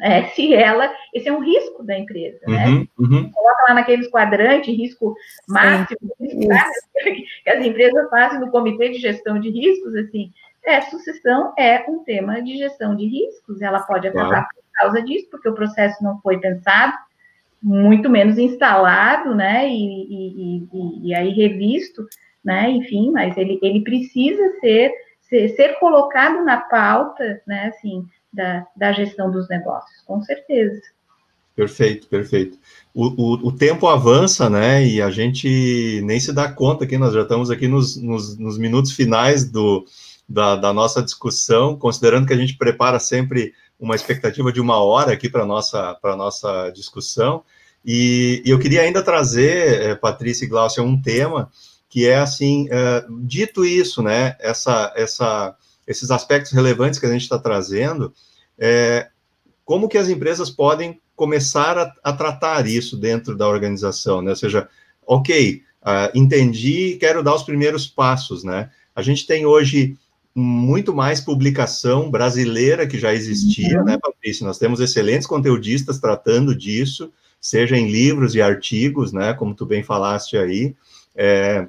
[0.00, 2.66] é, se ela, esse é um risco da empresa, né?
[2.66, 2.86] uhum, né?
[2.98, 3.30] Uhum.
[3.32, 5.14] Coloca lá naqueles quadrantes, risco
[5.48, 10.32] máximo, que as empresas fazem no comitê de gestão de riscos, assim,
[10.64, 14.46] é, sucessão é um tema de gestão de riscos, ela pode acabar claro.
[14.54, 16.96] por causa disso, porque o processo não foi pensado,
[17.60, 22.06] muito menos instalado, né, e, e, e, e aí revisto,
[22.44, 24.92] né, enfim, mas ele, ele precisa ser,
[25.22, 30.80] ser, ser colocado na pauta, né, assim, da, da gestão dos negócios, com certeza.
[31.58, 32.56] Perfeito, perfeito.
[32.94, 34.86] O, o, o, tempo avança, né?
[34.86, 38.56] E a gente nem se dá conta que nós já estamos aqui nos, nos, nos
[38.56, 39.84] minutos finais do,
[40.28, 45.12] da, da, nossa discussão, considerando que a gente prepara sempre uma expectativa de uma hora
[45.12, 47.42] aqui para a nossa, nossa discussão.
[47.84, 51.50] E, e, eu queria ainda trazer, é, Patrícia e Glaucia, um tema
[51.88, 54.36] que é assim, é, dito isso, né?
[54.38, 55.56] Essa, essa
[55.88, 58.12] esses aspectos relevantes que a gente está trazendo,
[58.58, 59.08] é,
[59.64, 64.30] como que as empresas podem começar a, a, tratar isso dentro da organização, né?
[64.30, 64.68] Ou seja,
[65.04, 68.70] ok, uh, entendi, quero dar os primeiros passos, né?
[68.94, 69.96] A gente tem hoje
[70.34, 73.84] muito mais publicação brasileira que já existia, uhum.
[73.84, 74.46] né, Patrícia?
[74.46, 79.82] Nós temos excelentes conteudistas tratando disso, seja em livros e artigos, né, como tu bem
[79.82, 80.76] falaste aí,
[81.16, 81.66] é,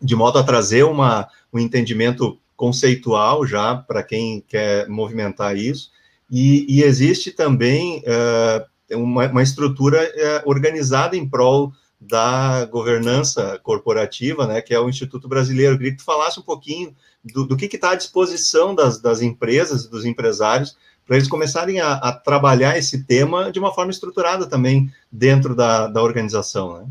[0.00, 5.90] de modo a trazer uma, um entendimento conceitual já para quem quer movimentar isso,
[6.30, 14.46] e, e existe também uh, uma, uma, estrutura uh, organizada em prol da governança corporativa,
[14.46, 15.74] né, que é o Instituto Brasileiro.
[15.74, 19.20] Eu queria que tu falasse um pouquinho do, do que está à disposição das, das
[19.20, 20.76] empresas dos empresários
[21.06, 25.86] para eles começarem a, a, trabalhar esse tema de uma forma estruturada também dentro da,
[25.86, 26.86] da organização, né?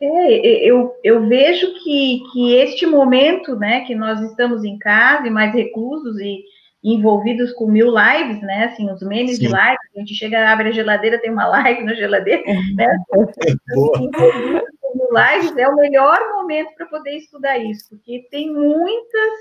[0.00, 5.30] É, eu, eu vejo que, que este momento, né, que nós estamos em casa e
[5.30, 6.44] mais reclusos e
[6.84, 9.46] envolvidos com mil lives, né, assim, os memes Sim.
[9.46, 12.42] de live, a gente chega, abre a geladeira, tem uma live na geladeira,
[12.74, 12.86] né,
[13.72, 19.32] envolvidos com mil lives, é o melhor momento para poder estudar isso, porque tem muitas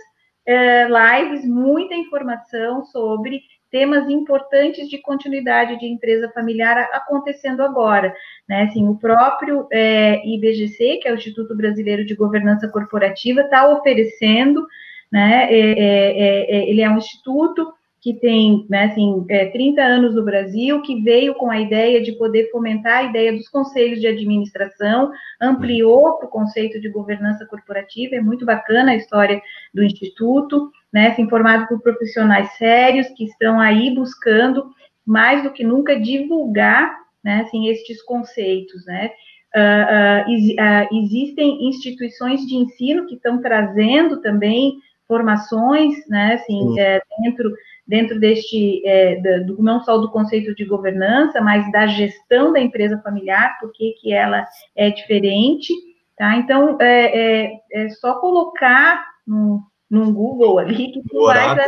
[0.45, 3.41] é, lives, muita informação sobre
[3.71, 8.13] temas importantes de continuidade de empresa familiar acontecendo agora.
[8.47, 8.63] Né?
[8.63, 14.65] Assim, o próprio é, IBGC, que é o Instituto Brasileiro de Governança Corporativa, está oferecendo
[15.11, 15.47] né?
[15.49, 17.73] É, é, é, ele é um instituto
[18.05, 22.11] que tem, né, assim, é, 30 anos no Brasil, que veio com a ideia de
[22.11, 28.15] poder fomentar a ideia dos conselhos de administração, ampliou para o conceito de governança corporativa,
[28.15, 29.41] é muito bacana a história
[29.73, 34.69] do Instituto, né, assim, formado por profissionais sérios que estão aí buscando,
[35.03, 39.09] mais do que nunca, divulgar, né, assim, estes conceitos, né,
[39.55, 44.75] uh, uh, existem instituições de ensino que estão trazendo também
[45.07, 47.51] formações, né, assim, é, dentro
[47.87, 53.01] dentro deste, é, do, não só do conceito de governança, mas da gestão da empresa
[53.03, 55.73] familiar, porque que ela é diferente,
[56.17, 56.35] tá?
[56.37, 61.67] Então, é, é, é só colocar no, no Google ali que tu vai achar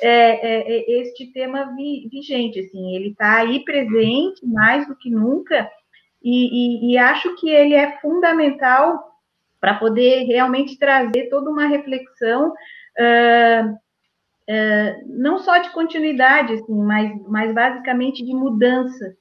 [0.00, 5.10] é, é, é, este tema vi, vigente, assim, ele está aí presente mais do que
[5.10, 5.68] nunca,
[6.22, 9.08] e, e, e acho que ele é fundamental
[9.60, 13.78] para poder realmente trazer toda uma reflexão uh,
[15.06, 19.14] não só de continuidade, assim, mas, mas basicamente de mudança.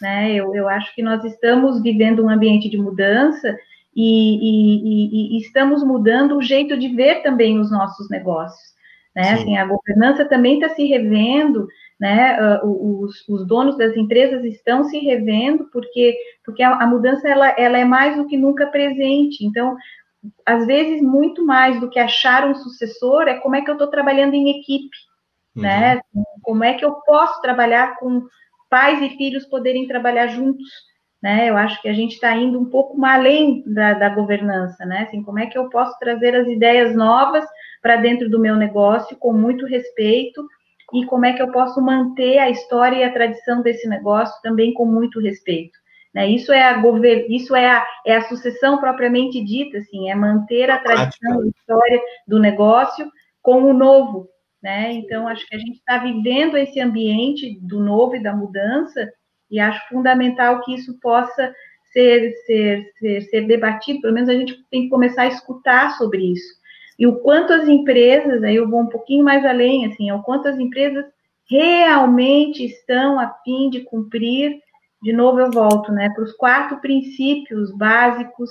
[0.00, 0.34] Né?
[0.34, 3.56] Eu, eu acho que nós estamos vivendo um ambiente de mudança
[3.94, 8.72] e, e, e, e estamos mudando o jeito de ver também os nossos negócios.
[9.14, 9.32] Né?
[9.32, 11.68] Assim, a governança também está se revendo,
[12.00, 12.36] né?
[12.64, 17.54] Uh, os, os, donos das empresas estão se revendo porque, porque a, a, mudança ela,
[17.58, 19.44] ela é mais do que nunca presente.
[19.44, 19.76] Então,
[20.46, 23.88] às vezes, muito mais do que achar um sucessor, é como é que eu estou
[23.88, 24.96] trabalhando em equipe,
[25.56, 25.62] uhum.
[25.62, 26.00] né?
[26.42, 28.26] Como é que eu posso trabalhar com
[28.70, 30.68] pais e filhos poderem trabalhar juntos,
[31.22, 31.50] né?
[31.50, 35.04] Eu acho que a gente está indo um pouco além da, da governança, né?
[35.06, 37.44] Assim, como é que eu posso trazer as ideias novas
[37.80, 40.46] para dentro do meu negócio com muito respeito
[40.94, 44.72] e como é que eu posso manter a história e a tradição desse negócio também
[44.74, 45.81] com muito respeito.
[46.14, 46.30] Né?
[46.30, 47.26] Isso é a gover...
[47.30, 52.00] isso é a, é a sucessão propriamente dita, assim, é manter a tradição, a história
[52.26, 53.10] do negócio
[53.40, 54.28] com o novo,
[54.62, 54.92] né?
[54.92, 59.10] Então acho que a gente está vivendo esse ambiente do novo e da mudança
[59.50, 61.54] e acho fundamental que isso possa
[61.92, 66.32] ser, ser, ser, ser debatido, pelo menos a gente tem que começar a escutar sobre
[66.32, 66.62] isso.
[66.98, 70.48] E o quanto as empresas, aí eu vou um pouquinho mais além, assim, o quanto
[70.48, 71.04] as empresas
[71.50, 74.58] realmente estão a fim de cumprir
[75.02, 78.48] de novo eu volto, né, para os quatro princípios básicos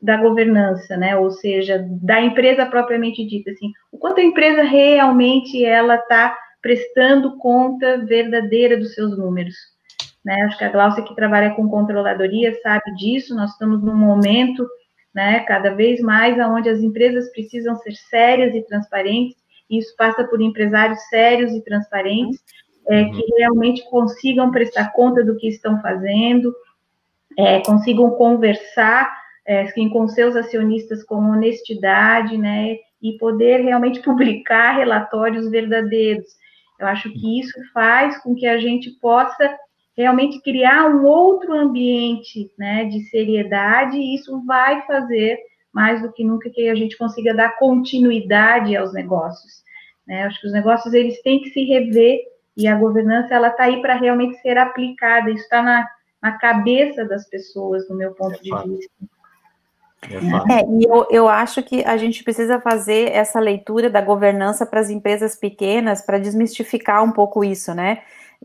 [0.00, 5.64] da governança, né, ou seja, da empresa propriamente dita, assim, o quanto a empresa realmente
[5.64, 9.54] ela está prestando conta verdadeira dos seus números,
[10.24, 14.64] né, acho que a Glaucia que trabalha com controladoria sabe disso, nós estamos num momento,
[15.12, 19.36] né, cada vez mais aonde as empresas precisam ser sérias e transparentes,
[19.68, 22.40] e isso passa por empresários sérios e transparentes,
[22.88, 23.12] é, uhum.
[23.12, 26.54] que realmente consigam prestar conta do que estão fazendo,
[27.38, 29.12] é, consigam conversar
[29.46, 36.26] é, assim, com seus acionistas com honestidade, né, e poder realmente publicar relatórios verdadeiros.
[36.78, 39.56] Eu acho que isso faz com que a gente possa
[39.96, 45.38] realmente criar um outro ambiente, né, de seriedade, e isso vai fazer
[45.72, 49.62] mais do que nunca que a gente consiga dar continuidade aos negócios.
[50.06, 50.24] Né?
[50.24, 52.20] Acho que os negócios eles têm que se rever
[52.58, 55.86] e a governança ela está aí para realmente ser aplicada, isso está na,
[56.20, 58.68] na cabeça das pessoas, do meu ponto é de fato.
[58.68, 58.92] vista.
[60.02, 64.66] É, é, e eu, eu acho que a gente precisa fazer essa leitura da governança
[64.66, 68.02] para as empresas pequenas para desmistificar um pouco isso, né?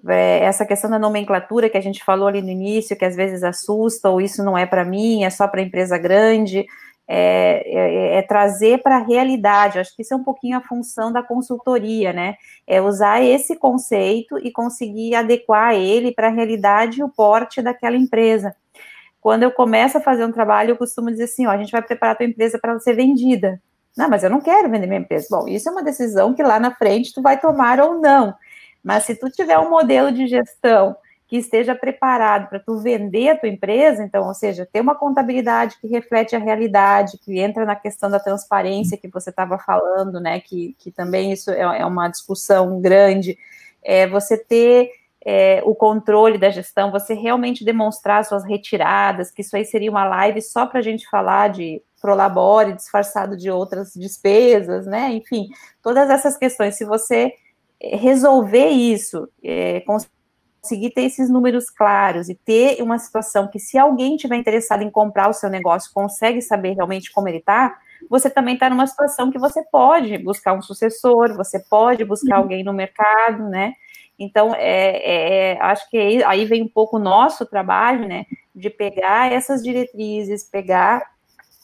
[0.08, 3.44] É, essa questão da nomenclatura que a gente falou ali no início, que às vezes
[3.44, 6.66] assusta, ou isso não é para mim, é só para empresa grande
[7.08, 9.80] é, é, é trazer para a realidade.
[9.80, 12.36] Acho que isso é um pouquinho a função da consultoria, né?
[12.66, 17.98] É usar esse conceito e conseguir adequar ele para a realidade e o porte daquela
[17.98, 18.56] empresa.
[19.20, 21.82] Quando eu começo a fazer um trabalho, eu costumo dizer assim: ó, a gente vai
[21.82, 23.62] preparar a tua empresa para ser vendida.
[23.96, 25.28] Não, mas eu não quero vender minha empresa.
[25.30, 28.34] Bom, isso é uma decisão que lá na frente tu vai tomar ou não.
[28.84, 30.96] Mas se tu tiver um modelo de gestão
[31.34, 35.80] que esteja preparado para tu vender a tua empresa, então, ou seja, ter uma contabilidade
[35.82, 40.40] que reflete a realidade, que entra na questão da transparência que você estava falando, né,
[40.40, 43.36] que, que também isso é, é uma discussão grande,
[43.82, 44.92] é você ter
[45.26, 50.06] é, o controle da gestão, você realmente demonstrar suas retiradas, que isso aí seria uma
[50.06, 55.48] live só para a gente falar de prolabore disfarçado de outras despesas, né, enfim,
[55.82, 57.34] todas essas questões, se você
[57.82, 59.82] resolver isso, é,
[60.64, 64.90] conseguir ter esses números claros e ter uma situação que, se alguém tiver interessado em
[64.90, 67.78] comprar o seu negócio, consegue saber realmente como ele está,
[68.10, 72.44] você também está numa situação que você pode buscar um sucessor, você pode buscar uhum.
[72.44, 73.74] alguém no mercado, né?
[74.18, 78.26] Então, é, é, acho que aí vem um pouco o nosso trabalho, né?
[78.56, 81.04] De pegar essas diretrizes, pegar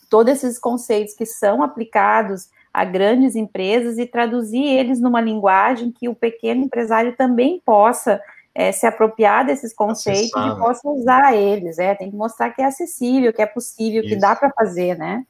[0.10, 6.10] todos esses conceitos que são aplicados a grandes empresas e traduzir eles numa linguagem que
[6.10, 8.22] o pequeno empresário também possa
[8.54, 10.60] é, se apropriar desses conceitos Acessar, e né?
[10.60, 11.80] possa usar eles.
[11.80, 14.10] É, tem que mostrar que é acessível, que é possível, Isso.
[14.10, 15.24] que dá para fazer, né?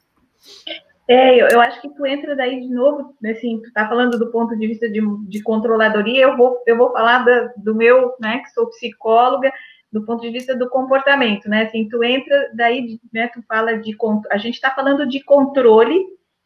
[1.10, 4.30] É, eu, eu, acho que tu entra daí de novo, assim, tu está falando do
[4.30, 8.38] ponto de vista de, de controladoria, eu vou, eu vou falar da, do meu, né,
[8.38, 9.52] que sou psicóloga,
[9.92, 13.96] do ponto de vista do comportamento, né, assim, tu entra daí, né, tu fala de,
[14.30, 16.00] a gente está falando de controle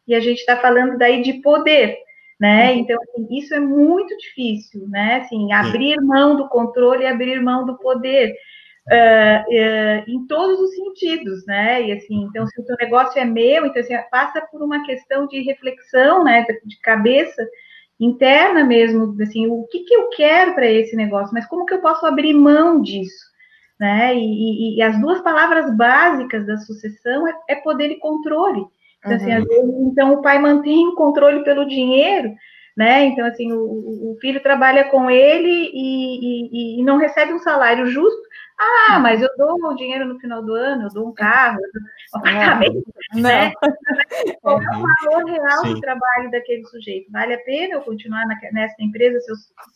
[0.07, 1.99] e a gente está falando daí de poder,
[2.39, 2.79] né, uhum.
[2.79, 7.65] então, assim, isso é muito difícil, né, assim, abrir mão do controle e abrir mão
[7.65, 8.33] do poder,
[8.87, 11.87] Uh, uh, em todos os sentidos, né?
[11.87, 15.25] E assim, então, se o teu negócio é meu, então assim, passa por uma questão
[15.25, 16.45] de reflexão, né?
[16.63, 17.43] De cabeça
[17.99, 21.81] interna mesmo, assim, o que, que eu quero para esse negócio, mas como que eu
[21.81, 23.25] posso abrir mão disso,
[23.79, 24.13] né?
[24.15, 28.65] E, e, e as duas palavras básicas da sucessão é, é poder e controle.
[29.05, 29.45] Então, assim, uhum.
[29.45, 32.33] vezes, então o pai mantém o controle pelo dinheiro,
[32.75, 33.05] né?
[33.05, 37.85] Então, assim, o, o filho trabalha com ele e, e, e não recebe um salário
[37.87, 38.25] justo,
[38.57, 41.71] ah, mas eu dou o dinheiro no final do ano, eu dou um carro, eu
[41.73, 42.83] dou um apartamento,
[43.13, 43.51] né?
[44.41, 45.73] Qual é o valor real Sim.
[45.73, 47.11] do trabalho daquele sujeito?
[47.11, 49.35] Vale a pena eu continuar na, nessa empresa, se eu,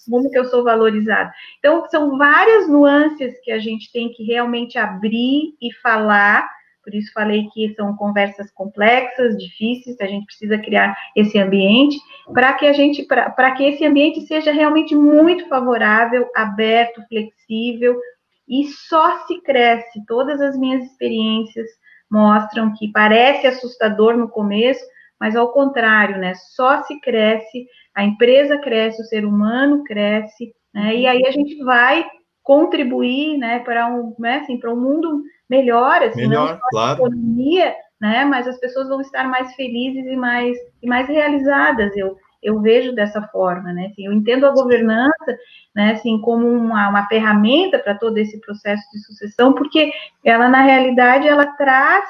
[0.10, 1.30] como que eu sou valorizado?
[1.60, 6.50] Então, são várias nuances que a gente tem que realmente abrir e falar,
[6.84, 11.98] por isso falei que são conversas complexas, difíceis, a gente precisa criar esse ambiente
[12.34, 18.00] para que a gente, para que esse ambiente seja realmente muito favorável, aberto, flexível,
[18.48, 20.04] e só se cresce.
[20.08, 21.68] Todas as minhas experiências
[22.10, 24.84] mostram que parece assustador no começo,
[25.20, 26.34] mas ao contrário, né?
[26.56, 30.96] Só se cresce, a empresa cresce, o ser humano cresce, né?
[30.96, 32.10] E aí a gente vai
[32.50, 36.98] contribuir, né, para um, né, assim, para um mundo melhor, assim, melhor, não claro.
[36.98, 38.26] economia, né?
[38.26, 41.96] Mas as pessoas vão estar mais felizes e mais e mais realizadas.
[41.96, 43.90] Eu eu vejo dessa forma, né?
[43.92, 45.38] Assim, eu entendo a governança,
[45.76, 49.92] né, assim, como uma, uma ferramenta para todo esse processo de sucessão, porque
[50.26, 52.04] ela, na realidade, ela traz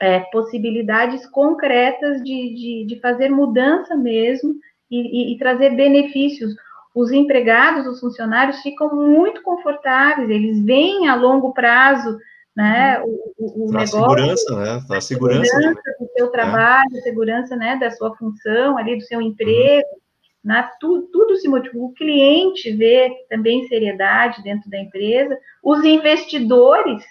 [0.00, 4.54] é, possibilidades concretas de, de, de, fazer mudança mesmo
[4.90, 6.54] e, e, e trazer benefícios.
[6.94, 12.18] Os empregados, os funcionários ficam muito confortáveis, eles veem a longo prazo
[12.56, 13.18] né, uhum.
[13.36, 13.98] o, o, negócio.
[13.98, 15.44] segurança, né, a segurança.
[15.44, 17.00] segurança do seu trabalho, é.
[17.00, 19.98] segurança, né, da sua função ali, do seu emprego, uhum.
[20.44, 21.76] na, tudo, tudo se motiva.
[21.78, 27.02] O cliente vê também seriedade dentro da empresa, os investidores,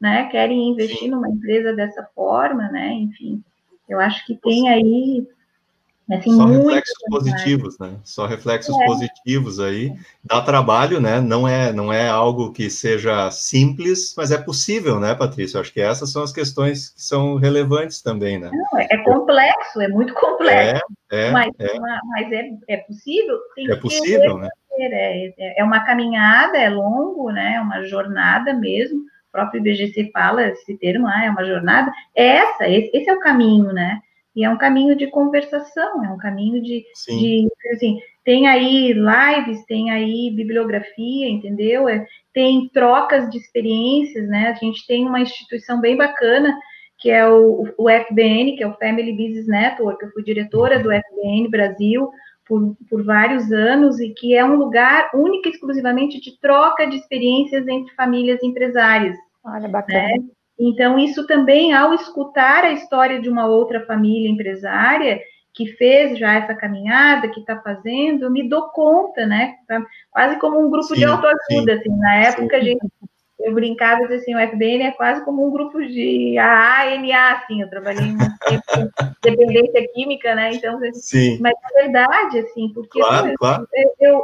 [0.00, 1.10] né, querem investir Sim.
[1.10, 3.42] numa empresa dessa forma, né, enfim,
[3.88, 5.26] eu acho que tem aí
[6.24, 7.90] Só reflexos positivos, né?
[8.02, 8.86] Só reflexos é.
[8.86, 9.92] positivos aí.
[10.24, 11.20] Dá trabalho, né?
[11.20, 15.60] Não é, não é algo que seja simples, mas é possível, né, Patrícia?
[15.60, 18.50] Acho que essas são as questões que são relevantes também, né?
[18.50, 20.82] Não, é complexo, é muito complexo.
[21.12, 23.38] É, é, mas é, mas é, é possível?
[23.58, 24.48] é possível, né?
[24.80, 27.56] É, é, é uma caminhada, é longo, né?
[27.56, 29.00] É uma jornada mesmo.
[29.00, 31.92] O próprio IBGC fala esse termo, ah, é uma jornada.
[32.16, 34.00] É essa, esse, esse é o caminho, né?
[34.38, 39.64] E é um caminho de conversação, é um caminho de, de assim, tem aí lives,
[39.66, 41.88] tem aí bibliografia, entendeu?
[41.88, 44.50] É, tem trocas de experiências, né?
[44.50, 46.56] A gente tem uma instituição bem bacana,
[46.98, 50.88] que é o, o FBN, que é o Family Business Network, eu fui diretora do
[50.92, 52.08] FBN Brasil
[52.46, 56.96] por, por vários anos, e que é um lugar único e exclusivamente de troca de
[56.96, 59.16] experiências entre famílias empresárias.
[59.42, 59.98] Olha, bacana.
[59.98, 60.37] Né?
[60.58, 65.20] Então, isso também, ao escutar a história de uma outra família empresária,
[65.54, 69.56] que fez já essa caminhada, que está fazendo, eu me dou conta, né?
[69.66, 71.96] Tá quase como um grupo sim, de autoajuda, sim, assim.
[71.98, 72.86] Na época, a gente,
[73.40, 78.06] eu brincava assim, o FBN é quase como um grupo de AANA, assim, eu trabalhei
[78.06, 78.90] muito tempo com
[79.22, 80.54] dependência química, né?
[80.54, 81.38] Então, sim.
[81.40, 83.68] mas é verdade, assim, porque claro, eu, claro.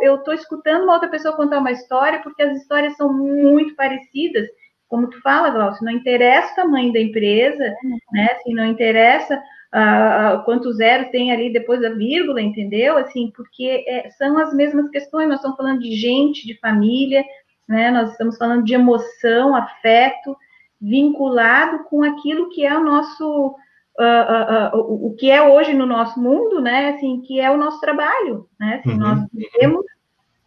[0.03, 4.47] eu estou escutando uma outra pessoa contar uma história, porque as histórias são muito parecidas,
[4.95, 7.75] como tu fala, Glaucio, não interessa o tamanho da empresa,
[8.13, 8.29] né?
[8.31, 12.97] Assim, não interessa uh, quanto zero tem ali depois da vírgula, entendeu?
[12.97, 15.27] Assim, porque é, são as mesmas questões.
[15.27, 17.25] Nós estamos falando de gente, de família,
[17.69, 17.91] né?
[17.91, 20.37] Nós estamos falando de emoção, afeto,
[20.81, 23.57] vinculado com aquilo que é o nosso
[23.97, 27.57] Uh, uh, uh, o que é hoje no nosso mundo, né, assim, que é o
[27.57, 28.99] nosso trabalho, né, assim, uhum.
[28.99, 29.85] nós vivemos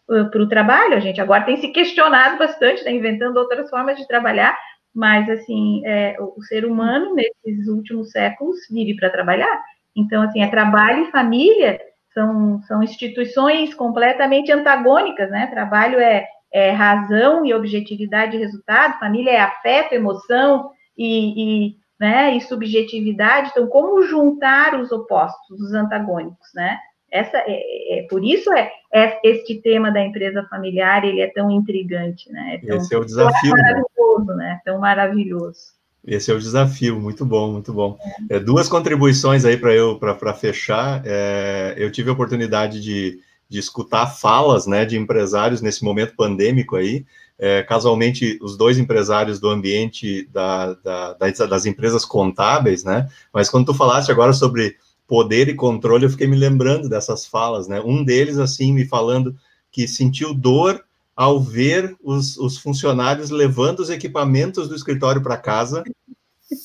[0.07, 0.95] para o trabalho.
[0.95, 4.57] A gente agora tem se questionado bastante, está inventando outras formas de trabalhar,
[4.95, 9.61] mas assim, é, o ser humano nesses últimos séculos vive para trabalhar.
[9.95, 11.79] Então, assim, é trabalho e família
[12.13, 15.47] são, são instituições completamente antagônicas, né?
[15.47, 22.35] Trabalho é, é razão e objetividade de resultado, família é afeto, emoção e, e, né,
[22.35, 23.49] e subjetividade.
[23.51, 26.79] Então, como juntar os opostos, os antagônicos, né?
[27.11, 31.49] Essa é, é por isso é, é, este tema da empresa familiar ele é tão
[31.49, 32.55] intrigante, né?
[32.55, 33.53] É tão, Esse é o desafio.
[33.53, 33.63] Tão né?
[33.63, 34.61] maravilhoso, né?
[34.65, 35.77] Tão maravilhoso.
[36.05, 37.97] Esse é o desafio, muito bom, muito bom.
[38.29, 41.01] É, duas contribuições aí para eu para fechar.
[41.05, 46.77] É, eu tive a oportunidade de, de escutar falas né, de empresários nesse momento pandêmico
[46.77, 47.05] aí.
[47.39, 53.07] É, casualmente, os dois empresários do ambiente da, da, das empresas contábeis, né?
[53.31, 54.75] Mas quando tu falaste agora sobre
[55.07, 57.81] poder e controle, eu fiquei me lembrando dessas falas, né?
[57.81, 59.35] Um deles, assim, me falando
[59.71, 60.83] que sentiu dor
[61.15, 65.83] ao ver os, os funcionários levando os equipamentos do escritório para casa,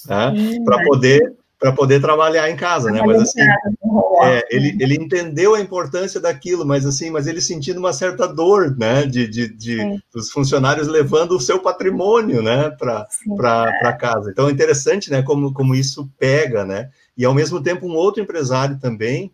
[0.07, 0.59] né?
[0.65, 3.01] Para poder para poder trabalhar em casa, né?
[3.07, 3.41] Mas assim,
[4.25, 8.77] é, ele, ele entendeu a importância daquilo, mas assim, mas ele sentindo uma certa dor,
[8.77, 9.07] né?
[9.07, 12.71] De, de, de dos funcionários levando o seu patrimônio, né?
[12.71, 14.31] Para casa.
[14.33, 15.23] Então, é interessante, né?
[15.23, 16.91] Como, como isso pega, né?
[17.17, 19.33] E ao mesmo tempo, um outro empresário também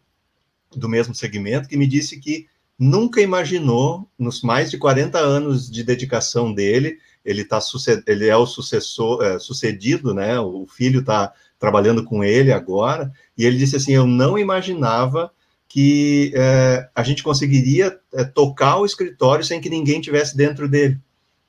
[0.74, 2.46] do mesmo segmento que me disse que
[2.78, 7.58] nunca imaginou, nos mais de 40 anos de dedicação dele, ele tá
[8.06, 10.38] ele é o sucessor, é, sucedido, né?
[10.40, 15.32] O filho está trabalhando com ele agora, e ele disse assim: Eu não imaginava
[15.68, 20.98] que é, a gente conseguiria é, tocar o escritório sem que ninguém tivesse dentro dele.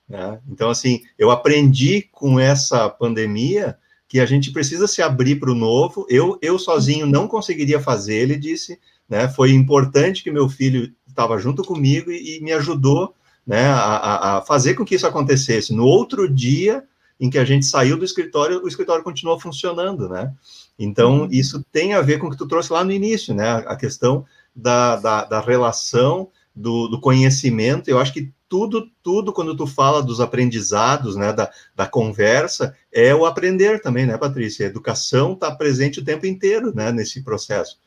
[0.08, 0.40] Né?
[0.50, 3.78] Então, assim, eu aprendi com essa pandemia
[4.10, 6.06] que a gente precisa se abrir para o novo.
[6.10, 8.80] Eu, eu sozinho não conseguiria fazer, ele disse.
[9.08, 9.30] Né?
[9.30, 13.14] Foi importante que meu filho estava junto comigo e, e me ajudou
[13.46, 15.74] né, a, a, fazer com que isso acontecesse.
[15.74, 16.84] No outro dia,
[17.20, 20.34] em que a gente saiu do escritório, o escritório continuou funcionando, né?
[20.78, 21.28] Então, uhum.
[21.32, 23.64] isso tem a ver com o que tu trouxe lá no início, né?
[23.68, 26.30] A questão da, da, da relação,
[26.60, 27.90] do, do, conhecimento.
[27.90, 33.16] Eu acho que tudo, tudo, quando tu fala dos aprendizados, né, da, da conversa, é
[33.16, 34.66] o aprender também, né, Patrícia?
[34.66, 37.80] A educação está presente o tempo inteiro, né, nesse processo.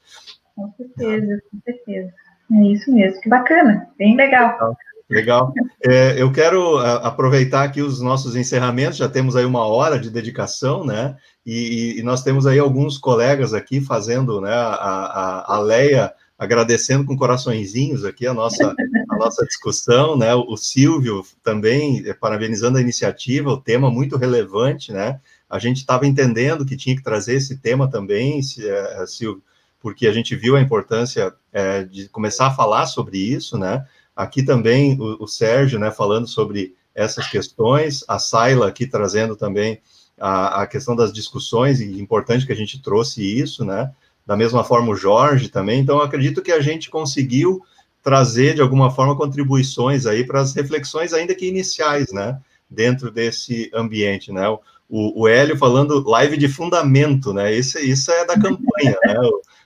[0.56, 2.14] Com certeza, com certeza.
[2.52, 3.20] É isso mesmo.
[3.20, 4.52] Que bacana, bem legal.
[4.52, 4.76] legal.
[5.10, 5.52] Legal.
[5.84, 10.86] É, eu quero aproveitar aqui os nossos encerramentos, já temos aí uma hora de dedicação,
[10.86, 11.16] né?
[11.44, 14.54] E, e nós temos aí alguns colegas aqui fazendo, né?
[14.54, 18.74] A, a, a Leia agradecendo com coraçõezinhos aqui a nossa,
[19.08, 20.34] a nossa discussão, né?
[20.34, 25.20] O Silvio também é, parabenizando a iniciativa, o tema muito relevante, né?
[25.48, 29.40] A gente estava entendendo que tinha que trazer esse tema também, é, Silvio,
[29.80, 33.86] porque a gente viu a importância é, de começar a falar sobre isso, né?
[34.16, 39.80] Aqui também o, o, Sérgio, né, falando sobre essas questões, a Saila aqui trazendo também
[40.18, 43.92] a, a questão das discussões, e importante que a gente trouxe isso, né,
[44.26, 47.62] da mesma forma o Jorge também, então acredito que a gente conseguiu
[48.02, 53.70] trazer, de alguma forma, contribuições aí para as reflexões, ainda que iniciais, né, dentro desse
[53.72, 54.48] ambiente, né,
[54.88, 59.16] o, o Hélio falando live de fundamento, né, isso, isso é da campanha, né,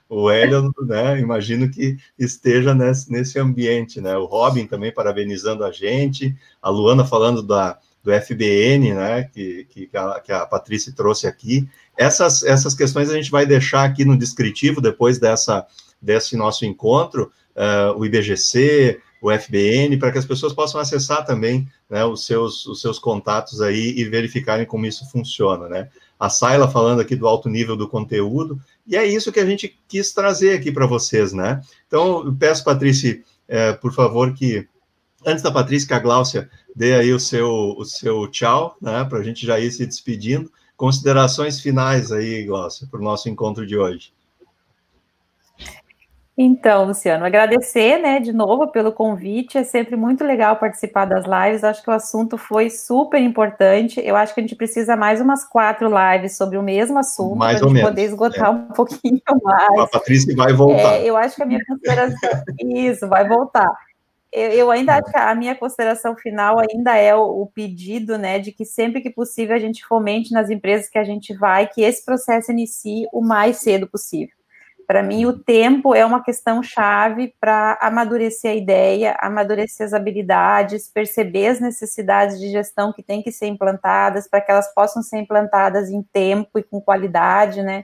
[0.09, 5.63] o, o Hélio, né, imagino que esteja nesse, nesse ambiente, né, o Robin também parabenizando
[5.63, 10.93] a gente, a Luana falando da, do FBN, né, que, que, a, que a Patrícia
[10.95, 11.67] trouxe aqui,
[11.97, 15.65] essas, essas questões a gente vai deixar aqui no descritivo depois dessa,
[16.01, 21.67] desse nosso encontro, uh, o IBGC, o FBN, para que as pessoas possam acessar também
[21.89, 25.89] né, os, seus, os seus contatos aí e verificarem como isso funciona, né.
[26.19, 29.77] A Saila falando aqui do alto nível do conteúdo, e é isso que a gente
[29.87, 31.61] quis trazer aqui para vocês, né?
[31.87, 34.67] Então, eu peço, Patrícia, é, por favor, que
[35.25, 39.03] antes da Patrícia, que a Gláucia dê aí o seu, o seu tchau, né?
[39.05, 40.51] Para a gente já ir se despedindo.
[40.75, 44.13] Considerações finais aí, Gláucia, para o nosso encontro de hoje.
[46.39, 49.57] Então, Luciano, agradecer, né, de novo pelo convite.
[49.57, 51.63] É sempre muito legal participar das lives.
[51.63, 53.99] Acho que o assunto foi super importante.
[53.99, 57.47] Eu acho que a gente precisa mais umas quatro lives sobre o mesmo assunto para
[57.47, 58.51] a gente poder esgotar é.
[58.51, 59.79] um pouquinho mais.
[59.79, 60.97] A Patrícia vai voltar.
[60.97, 62.43] É, eu acho que a minha consideração.
[62.59, 63.71] Isso, vai voltar.
[64.31, 68.39] Eu, eu, ainda acho que a minha consideração final ainda é o, o, pedido, né,
[68.39, 71.81] de que sempre que possível a gente fomente nas empresas que a gente vai que
[71.81, 74.35] esse processo inicie o mais cedo possível.
[74.85, 80.87] Para mim, o tempo é uma questão chave para amadurecer a ideia, amadurecer as habilidades,
[80.87, 85.17] perceber as necessidades de gestão que têm que ser implantadas, para que elas possam ser
[85.17, 87.83] implantadas em tempo e com qualidade, né?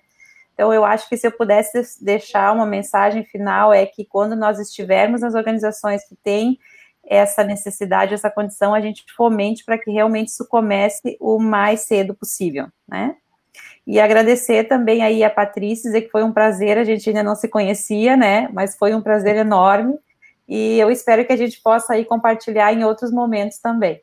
[0.54, 4.60] Então, eu acho que se eu pudesse deixar uma mensagem final, é que quando nós
[4.60, 6.60] estivermos nas organizações que têm
[7.06, 12.14] essa necessidade, essa condição, a gente fomente para que realmente isso comece o mais cedo
[12.14, 13.16] possível, né?
[13.86, 17.36] E agradecer também aí a Patrícia, dizer que foi um prazer, a gente ainda não
[17.36, 18.47] se conhecia, né?
[18.54, 19.97] Mas foi um prazer enorme.
[20.47, 24.01] E eu espero que a gente possa aí compartilhar em outros momentos também.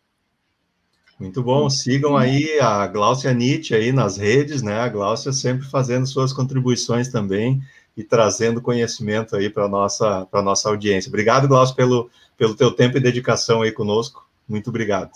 [1.20, 4.80] Muito bom, sigam aí a Glaucia Nietzsche aí nas redes, né?
[4.80, 7.60] A Glaucia sempre fazendo suas contribuições também
[7.94, 11.10] e trazendo conhecimento aí para nossa para nossa audiência.
[11.10, 14.26] Obrigado, Glaucia, pelo pelo teu tempo e dedicação aí conosco.
[14.48, 15.10] Muito obrigado.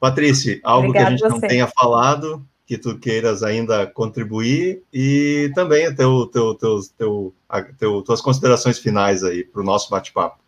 [0.00, 5.94] Patrícia, algo que a gente não tenha falado, que tu queiras ainda contribuir e também
[5.94, 7.34] teu, teu, teu, teu,
[7.78, 10.43] teu tuas considerações finais aí para o nosso bate-papo.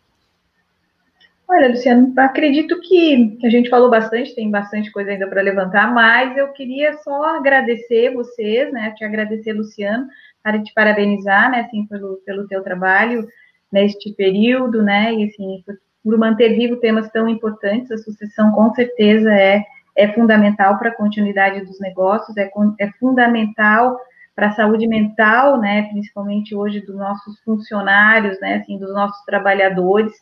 [1.49, 6.35] Olha, Luciano, acredito que a gente falou bastante, tem bastante coisa ainda para levantar, mas
[6.35, 8.91] eu queria só agradecer vocês, né?
[8.97, 10.07] Te agradecer, Luciano,
[10.43, 13.25] para te parabenizar, né, assim, pelo, pelo teu trabalho
[13.71, 15.13] neste período, né?
[15.13, 15.63] E assim,
[16.03, 19.63] por, manter vivo temas tão importantes, a sucessão com certeza é,
[19.95, 23.97] é fundamental para a continuidade dos negócios, é, é fundamental
[24.35, 25.83] para a saúde mental, né?
[25.83, 28.55] Principalmente hoje dos nossos funcionários, né?
[28.55, 30.13] Assim, dos nossos trabalhadores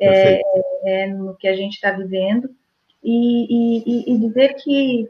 [0.00, 0.40] é,
[0.84, 2.48] é, no que a gente está vivendo,
[3.02, 3.46] e,
[3.84, 5.08] e, e, dizer que,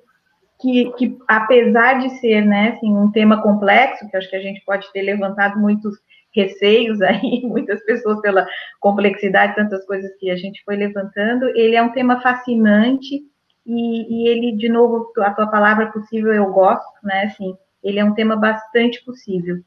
[0.61, 4.63] que, que, apesar de ser né, assim, um tema complexo, que acho que a gente
[4.65, 5.97] pode ter levantado muitos
[6.35, 8.47] receios aí, muitas pessoas pela
[8.81, 13.23] complexidade, tantas coisas que a gente foi levantando, ele é um tema fascinante,
[13.67, 18.05] e, e ele, de novo, a tua palavra possível eu gosto, né, assim, ele é
[18.05, 19.59] um tema bastante possível,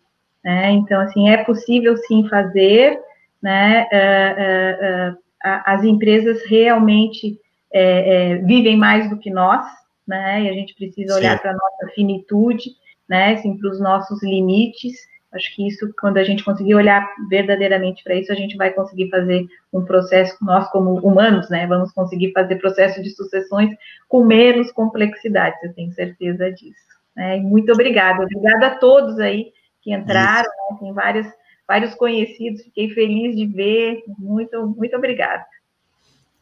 [0.44, 3.00] né, então, assim, é possível sim fazer,
[3.42, 5.18] né, uh, uh, uh,
[5.66, 7.40] as empresas realmente
[8.44, 9.66] vivem mais do que nós,
[10.06, 12.72] né, e a gente precisa olhar para a nossa finitude,
[13.08, 14.98] né, assim, para os nossos limites,
[15.32, 19.10] acho que isso, quando a gente conseguir olhar verdadeiramente para isso, a gente vai conseguir
[19.10, 23.74] fazer um processo, nós como humanos, né, vamos conseguir fazer processo de sucessões
[24.10, 26.92] com menos complexidade, eu tenho certeza disso.
[27.16, 31.41] Né, muito obrigada, obrigada a todos aí que entraram, né, tem várias
[31.72, 35.46] vários conhecidos, fiquei feliz de ver, muito, muito obrigada.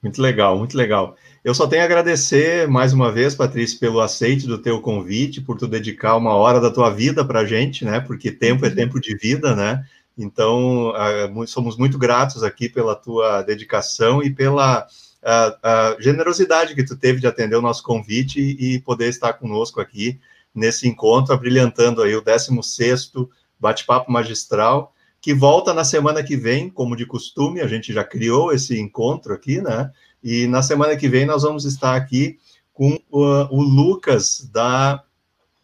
[0.01, 1.15] Muito legal, muito legal.
[1.43, 5.55] Eu só tenho a agradecer mais uma vez, Patrícia, pelo aceite do teu convite, por
[5.55, 7.99] tu dedicar uma hora da tua vida para a gente, né?
[7.99, 8.75] Porque tempo é uhum.
[8.75, 9.86] tempo de vida, né?
[10.17, 10.93] Então,
[11.45, 14.88] somos muito gratos aqui pela tua dedicação e pela
[15.99, 20.19] generosidade que tu teve de atender o nosso convite e, e poder estar conosco aqui
[20.55, 24.91] nesse encontro, abrilhantando aí o 16º Bate-Papo Magistral,
[25.22, 29.34] que volta na semana que vem, como de costume, a gente já criou esse encontro
[29.34, 29.91] aqui, né?
[30.24, 32.38] E na semana que vem nós vamos estar aqui
[32.74, 35.03] com o, Lucas da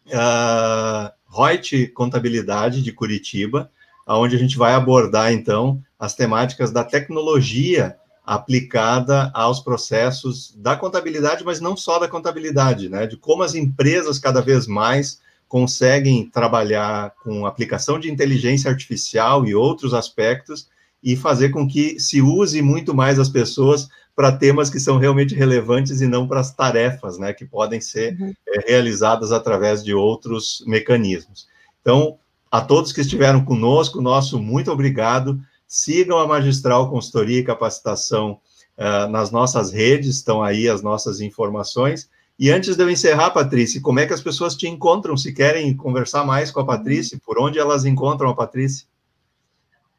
[0.08, 3.70] uh, Reut Contabilidade de Curitiba,
[4.06, 11.44] onde a gente vai abordar então as temáticas da tecnologia aplicada aos processos da contabilidade,
[11.44, 13.06] mas não só da contabilidade, né?
[13.06, 19.54] De como as empresas cada vez mais conseguem trabalhar com aplicação de inteligência artificial e
[19.54, 20.68] outros aspectos
[21.02, 25.34] e fazer com que se use muito mais as pessoas para temas que são realmente
[25.34, 28.32] relevantes e não para as tarefas, né, que podem ser uhum.
[28.48, 31.46] é, realizadas através de outros mecanismos.
[31.82, 32.18] Então,
[32.50, 35.38] a todos que estiveram conosco, nosso muito obrigado.
[35.68, 38.40] Sigam a Magistral Consultoria e Capacitação
[38.78, 42.08] uh, nas nossas redes, estão aí as nossas informações.
[42.38, 45.16] E antes de eu encerrar, Patrícia, como é que as pessoas te encontram?
[45.16, 48.86] Se querem conversar mais com a Patrícia, por onde elas encontram a Patrícia?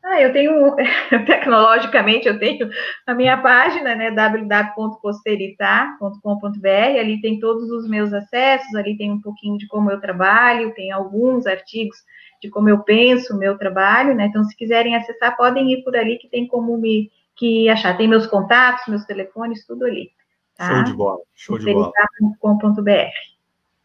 [0.03, 0.75] Ah, eu tenho,
[1.25, 2.69] tecnologicamente, eu tenho
[3.05, 9.57] a minha página, né, www.posteritar.com.br, ali tem todos os meus acessos, ali tem um pouquinho
[9.57, 11.97] de como eu trabalho, tem alguns artigos
[12.41, 15.97] de como eu penso o meu trabalho, né, então se quiserem acessar, podem ir por
[15.97, 20.11] ali, que tem como me que achar, tem meus contatos, meus telefones, tudo ali.
[20.57, 20.73] Tá?
[20.73, 21.91] Show de bola, show de bola.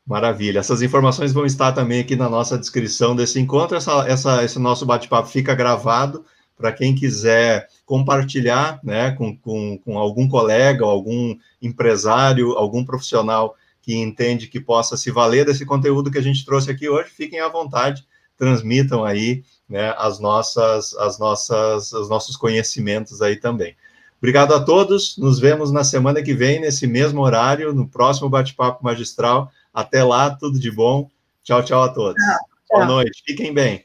[0.06, 0.58] Maravilha.
[0.58, 3.76] Essas informações vão estar também aqui na nossa descrição desse encontro.
[3.76, 6.24] Essa, essa, esse nosso bate-papo fica gravado
[6.56, 13.96] para quem quiser compartilhar né, com, com, com algum colega, algum empresário, algum profissional que
[13.96, 17.48] entende que possa se valer desse conteúdo que a gente trouxe aqui hoje, fiquem à
[17.48, 23.76] vontade, transmitam aí né, as nossas, as nossas, os nossos conhecimentos aí também.
[24.22, 25.18] Obrigado a todos.
[25.18, 29.50] Nos vemos na semana que vem, nesse mesmo horário, no próximo Bate-Papo Magistral.
[29.74, 31.10] Até lá, tudo de bom.
[31.42, 32.22] Tchau, tchau a todos.
[32.22, 32.78] Tchau, tchau.
[32.78, 33.20] Boa noite.
[33.26, 33.84] Fiquem bem.